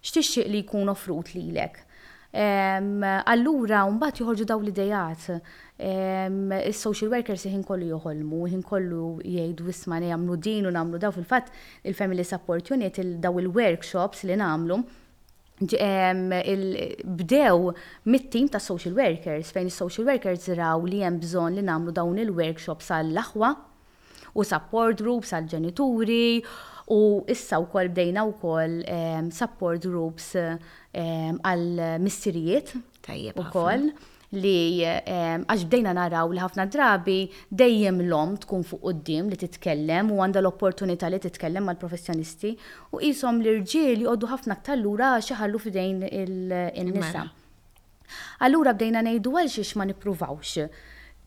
X'tixtieq 0.00 0.48
li 0.48 0.64
jkun 0.64 0.88
offrut 0.92 1.34
lilek? 1.36 1.82
Allura, 2.36 3.84
un-bat 3.88 4.18
joħorġu 4.20 4.44
daw 4.50 4.58
l-idejat 4.60 5.30
Is-social 5.76 7.10
workers 7.12 7.42
jihin 7.44 7.60
kollu 7.68 7.90
joħolmu, 7.90 8.38
jihin 8.48 8.62
kollu 8.64 9.08
jgħidu 9.28 9.66
isma' 9.72 9.98
jagħmlu 10.08 10.36
din 10.46 10.64
u 10.64 10.70
nagħmlu 10.72 11.00
daw 11.02 11.12
fil-fatt 11.12 11.52
il-Family 11.90 12.24
Support 12.24 12.70
Unit 12.72 13.00
daw 13.20 13.36
il-workshops 13.42 14.24
li 14.30 14.38
nagħmlu 14.40 14.78
bdew 17.20 17.76
mit-tim 18.08 18.48
ta' 18.52 18.60
social 18.60 18.96
workers 18.96 19.52
fejn 19.56 19.68
is-social 19.70 20.08
workers 20.08 20.48
raw 20.58 20.80
li 20.84 21.02
hemm 21.04 21.20
bżonn 21.20 21.56
li 21.60 21.64
nagħmlu 21.68 21.94
dawn 22.00 22.20
il-workshops 22.24 22.88
għall-aħwa 22.96 23.52
u 24.36 24.44
support 24.48 25.00
groups 25.04 25.32
għall 25.36 25.48
ġenituri 25.58 26.22
u 26.92 27.00
issa 27.32 27.60
wkoll 27.64 27.92
bdejna 27.92 28.24
wkoll 28.32 28.80
support 29.32 29.84
groups 29.92 30.32
għall 30.40 31.88
missirijiet 32.04 32.78
Tajjeb. 33.06 33.36
Ukoll 33.38 33.90
li 34.34 34.82
ehm, 34.84 35.44
għax 35.46 35.64
bdejna 35.70 35.92
naraw 35.94 36.32
li 36.34 36.40
ħafna 36.42 36.64
drabi 36.72 37.18
dejjem 37.50 38.00
l-om 38.08 38.32
tkun 38.42 38.64
fuq 38.66 38.80
qoddim 38.82 39.28
li 39.30 39.38
titkellem 39.38 40.10
u 40.10 40.18
għandha 40.24 40.40
l-opportunità 40.42 41.08
li 41.12 41.20
titkellem 41.22 41.64
mal 41.70 41.78
professjonisti 41.78 42.56
u 42.90 42.98
qishom 43.02 43.38
l 43.44 43.54
irġiel 43.58 44.02
jgħoddu 44.02 44.30
ħafna 44.32 44.56
aktar 44.58 44.80
lura 44.80 45.12
xaħallu 45.22 45.62
f'dejn 45.62 46.02
il-nisa. 46.10 47.06
Mela. 47.06 47.30
Allura 48.48 48.74
bdejna 48.74 49.04
ngħidu 49.06 49.36
għal 49.42 49.50
xiex 49.54 49.76
ma 49.78 49.86
nippruvawx. 49.92 50.66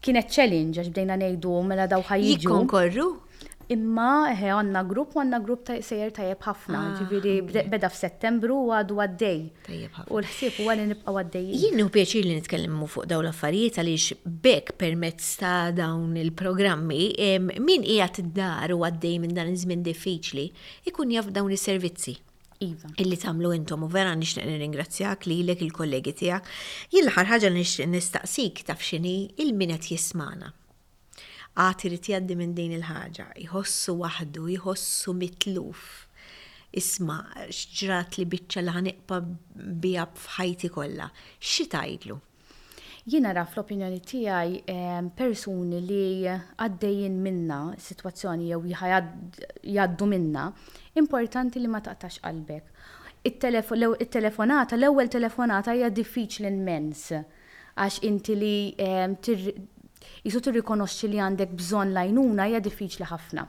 Kienet 0.04 0.30
challenge 0.32 0.80
għax 0.82 0.92
bdejna 0.94 1.16
ngħidu 1.20 1.56
mela 1.72 1.88
daw 1.92 2.04
ħajjiġu. 2.08 2.44
Jikkonkorru? 2.44 3.08
Imma 3.69 4.29
eħe 4.32 4.47
għanna 4.55 4.79
grupp 4.89 5.13
u 5.13 5.19
għanna 5.21 5.38
grupp 5.45 5.65
ta' 5.67 5.75
sejjer 5.86 6.10
tajjeb 6.17 6.39
ħafna, 6.41 6.77
ah. 6.77 6.95
ġiviri 7.03 7.65
beda 7.69 7.89
f'Settembru 7.93 8.55
u 8.63 8.71
għadu 8.73 8.95
għaddej. 9.03 9.43
ħafna. 9.69 10.05
U 10.10 10.17
l-ħsieb 10.23 10.58
u 10.63 10.71
għalli 10.73 10.88
nibqa 10.93 11.13
għaddej. 11.13 11.51
Jien 11.62 11.84
u 11.84 11.89
li 11.93 12.34
nitkellmu 12.39 12.88
fuq 12.95 13.05
daw 13.12 13.21
l-affarijiet 13.21 13.77
għaliex 13.84 14.17
bekk 14.47 14.73
permezz 14.82 15.29
ta' 15.43 15.69
dawn 15.77 16.17
il-programmi 16.17 17.03
min 17.69 17.86
qiegħed 17.86 18.17
t-dar 18.23 18.73
u 18.73 18.82
għaddej 18.89 19.19
minn 19.27 19.38
dan 19.38 19.53
iż-żmien 19.53 19.86
diffiċli 19.86 20.47
ikun 20.89 21.13
jaf 21.13 21.29
dawn 21.38 21.53
is-servizzi. 21.53 22.17
Iva. 22.65 22.89
Illi 22.99 23.19
tamlu 23.21 23.53
intom 23.55 23.86
u 23.86 23.91
vera 23.93 24.15
nixtieq 24.19 24.49
nirringrazzjak 24.49 25.29
li 25.29 25.43
lek 25.45 25.62
il-kollegi 25.69 26.15
tiegħek. 26.23 26.49
Jien 26.89 27.05
l-aħħar 27.05 27.29
ħaġa 27.36 27.53
nixtieq 27.62 27.93
nistaqsik 27.93 28.63
taf 28.71 28.82
x'inhi 28.82 29.15
il-min 29.45 29.77
qed 29.77 29.93
jismana 29.93 30.55
għati 31.60 31.89
rrit 31.91 32.08
jaddi 32.13 32.36
minn 32.39 32.54
din 32.56 32.72
il-ħaġa, 32.78 33.26
jħossu 33.43 33.98
wahdu, 34.00 34.45
jħossu 34.56 35.13
mitluf. 35.19 36.06
Isma, 36.72 37.15
xġrat 37.50 38.15
li 38.19 38.26
bitċa 38.30 38.62
li 38.63 38.72
ħaniqpa 38.76 39.17
bija 39.84 40.06
fħajti 40.13 40.69
kolla, 40.72 41.08
xitajdlu? 41.41 42.15
Jina 43.10 43.32
raf 43.34 43.56
l-opinjoni 43.58 44.00
tijaj 44.06 44.52
ehm, 44.72 45.08
persuni 45.17 45.80
li 45.84 46.04
għaddejjin 46.30 47.17
minna 47.26 47.60
situazzjoni 47.82 48.52
jew 48.52 48.62
jgħaddu 48.76 50.08
minna, 50.12 50.45
importanti 51.02 51.60
li 51.63 51.72
ma 51.74 51.82
taqtax 51.84 52.22
qalbek. 52.22 52.69
Il-telefonata, 53.28 54.78
l-ewel 54.78 55.10
telefonata 55.12 55.74
hija 55.76 55.89
diffiċli 55.91 56.48
immens 56.54 57.10
għax 57.80 58.00
inti 58.08 58.36
li 58.38 58.54
ehm, 58.80 59.17
jisut 60.26 60.45
tirrikonoxxi 60.48 61.10
li 61.12 61.19
għandek 61.24 61.52
bżonn 61.62 61.91
lajnuna 61.95 62.45
hija 62.50 62.62
diffiċli 62.65 63.06
ħafna. 63.12 63.43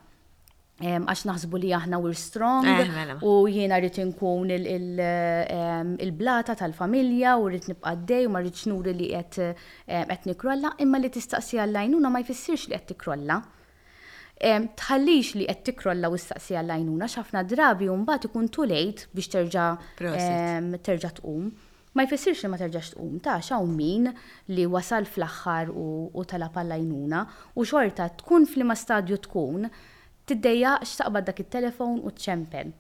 Għax 0.81 1.23
naħsbu 1.29 1.57
li 1.61 1.71
aħna 1.77 1.99
we're 2.01 2.17
strong 2.17 2.65
eh, 2.65 2.73
mela, 2.83 2.93
mela. 2.97 3.15
u 3.29 3.33
jiena 3.53 3.77
rrit 3.83 3.97
nkun 4.01 4.49
il-blata 6.07 6.55
tal-familja 6.57 7.33
u 7.37 7.49
rrit 7.51 7.67
nibqa' 7.69 7.93
dej 8.09 8.25
u 8.25 8.33
ma 8.33 8.41
rridx 8.41 8.63
nuri 8.71 8.93
li 8.97 9.11
qed 9.13 10.25
nikrolla, 10.31 10.73
imma 10.81 10.97
li 11.03 11.11
tistaqsija 11.13 11.67
l-lajnuna 11.69 12.09
ma 12.15 12.19
jfissirx 12.25 12.69
li 12.71 12.77
qed 12.79 12.89
tikrolla 12.95 13.37
tħallix 14.41 15.29
li 15.37 15.45
qed 15.53 15.61
tikrolla 15.69 16.09
u 16.09 16.17
istaqsi 16.17 16.57
għall-għajnuna 16.57 17.05
x'ħafna 17.13 17.45
drabi 17.51 17.91
u 17.93 17.99
mbagħad 18.01 18.31
ikun 18.33 18.49
late 18.73 19.13
biex 19.13 19.29
terġa' 19.37 19.77
terġa' 20.01 21.13
tqum 21.21 21.53
ma 21.97 22.05
jfessirx 22.07 22.45
li 22.45 22.49
ma 22.51 22.59
terġax 22.61 22.93
tqum, 22.95 23.17
ta' 23.25 23.41
xaw 23.43 23.65
min 23.67 24.11
li 24.55 24.67
wasal 24.71 25.09
fl-axħar 25.11 25.73
u 25.75 26.25
tala 26.29 26.51
pallajnuna 26.55 27.25
u 27.59 27.67
xorta 27.67 28.07
tkun 28.21 28.47
fl-ma 28.47 28.77
stadju 28.79 29.19
tkun, 29.27 29.67
tiddeja 30.27 30.77
xtaqbad 30.87 31.27
dak 31.31 31.43
il-telefon 31.45 32.01
u 32.05 32.13
tċempen. 32.15 32.71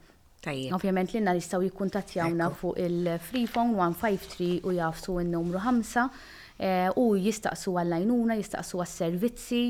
Ovvjament 0.76 1.10
l-inna 1.12 1.34
jistaw 1.36 1.60
jikkuntatjawna 1.66 2.52
fuq 2.56 2.78
il-Freephone 2.84 3.74
153 3.76 4.60
u 4.70 4.76
jafsu 4.78 5.18
il-numru 5.20 5.60
5 5.60 6.06
Eh, 6.60 6.90
u 7.00 7.14
jistaqsu 7.16 7.72
għall-għajnuna, 7.72 8.34
jistaqsu 8.36 8.80
għas-servizzi 8.82 9.60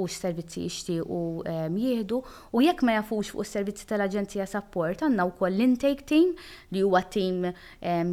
u 0.00 0.06
x-servizzi 0.08 0.62
jixtiequ 0.62 1.50
jieħdu 1.74 2.20
u 2.56 2.62
jekk 2.64 2.84
ma 2.88 2.94
jafux 2.94 3.32
fuq 3.34 3.44
is-servizzi 3.44 3.84
tal-Aġenzija 3.90 4.46
Support 4.48 5.04
għandna 5.04 5.26
wkoll 5.34 5.58
l-intake 5.58 6.06
team 6.08 6.30
li 6.72 6.80
huwa 6.86 7.02
team 7.12 7.44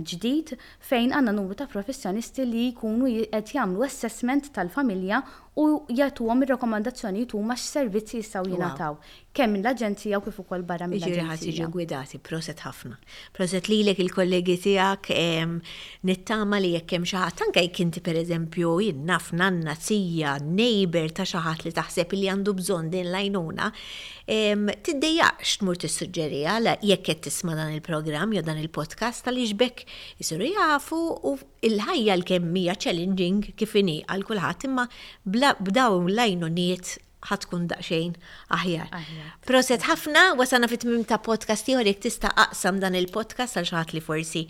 ġdid 0.04 0.52
fejn 0.92 1.14
għandna 1.16 1.36
numru 1.38 1.56
ta' 1.62 1.70
professjonisti 1.72 2.50
li 2.50 2.66
jkunu 2.74 3.08
qed 3.32 3.56
jagħmlu 3.56 3.88
assessment 3.88 4.52
tal-familja 4.56 5.22
u 5.60 5.66
jagħtuhom 5.92 6.46
ir-rakkomandazzjonijiet 6.46 7.34
huma 7.36 7.58
x'servizzi 7.60 8.22
jistgħu 8.22 8.54
jingħataw 8.54 8.96
kemm 9.36 9.58
l-aġenzija 9.62 10.20
u 10.20 10.24
kif 10.26 10.38
ukoll 10.44 10.62
barra 10.68 10.86
minn. 10.92 11.00
Ġiri 11.00 11.24
ħadd 11.24 11.46
jiġi 11.48 11.68
gwidati, 11.72 12.18
proset 12.24 12.60
ħafna. 12.66 12.98
Proset 13.36 13.70
lilek 13.72 14.02
il-kollegi 14.04 14.58
tiegħek 14.66 15.12
nittama 16.10 16.60
li 16.60 16.74
jekk 16.76 16.96
hemm 16.98 17.08
xi 17.08 17.20
ħadd 17.22 17.46
anke 17.48 17.64
jekk 17.66 17.84
inti 17.86 18.04
pereżempju 18.04 18.74
jien 18.86 19.04
naf 19.08 19.30
nanna 19.40 19.76
tija, 19.80 20.38
neighbor 20.44 21.12
ta' 21.16 21.24
xi 21.28 21.44
ħadd 21.46 21.68
li 21.70 21.76
taħseb 21.80 22.16
li 22.20 22.30
għandu 22.34 22.56
bżonn 22.60 22.92
din 22.96 23.12
lajnuna, 23.16 23.70
tiddejjaqx 24.88 25.58
tmur 25.64 25.80
sugġerija 25.92 26.58
la 26.64 26.76
jekk 26.84 27.08
qed 27.12 27.26
tisma' 27.28 27.56
dan 27.60 27.72
il-programm 27.76 28.36
jew 28.36 28.44
dan 28.48 28.60
il-podcast 28.62 29.26
tal 29.28 29.40
ixbek 29.44 29.84
isiru 30.24 30.48
jafu 30.54 30.98
u 31.02 31.38
l-ħajja 31.72 32.18
l-kemm 32.20 32.56
hija 32.62 32.76
challenging 32.88 33.42
kif 33.60 33.80
inhi 33.80 34.00
għal 34.12 34.28
kulħadd 34.28 34.68
imma 34.70 34.88
bl 35.24 35.41
b'daw 35.42 36.06
niet 36.50 36.98
ħatkun 37.22 37.66
daqxejn 37.70 38.16
aħjar. 38.56 38.90
Proset 39.46 39.86
ħafna, 39.86 40.24
wasana 40.40 40.70
fit 40.72 40.86
mim 40.90 41.04
ta' 41.06 41.20
podcast 41.22 41.68
tiħor 41.68 41.86
jek 41.92 42.02
tista 42.08 42.32
aqsam 42.48 42.82
dan 42.82 42.98
il-podcast 42.98 43.60
għal 43.62 43.70
xaħat 43.74 43.94
li 43.94 44.02
forsi 44.06 44.44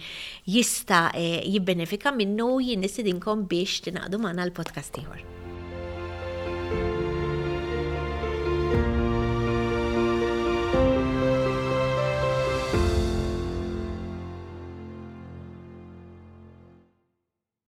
jista 0.55 1.09
eh, 1.11 1.43
jibbenefika 1.51 2.15
minnu 2.15 2.51
jinn 2.63 2.87
nisidinkom 2.87 3.45
biex 3.51 3.83
tinaqdu 3.89 4.23
maħna 4.23 4.47
l-podcast 4.49 4.95
tiħor. 5.01 5.40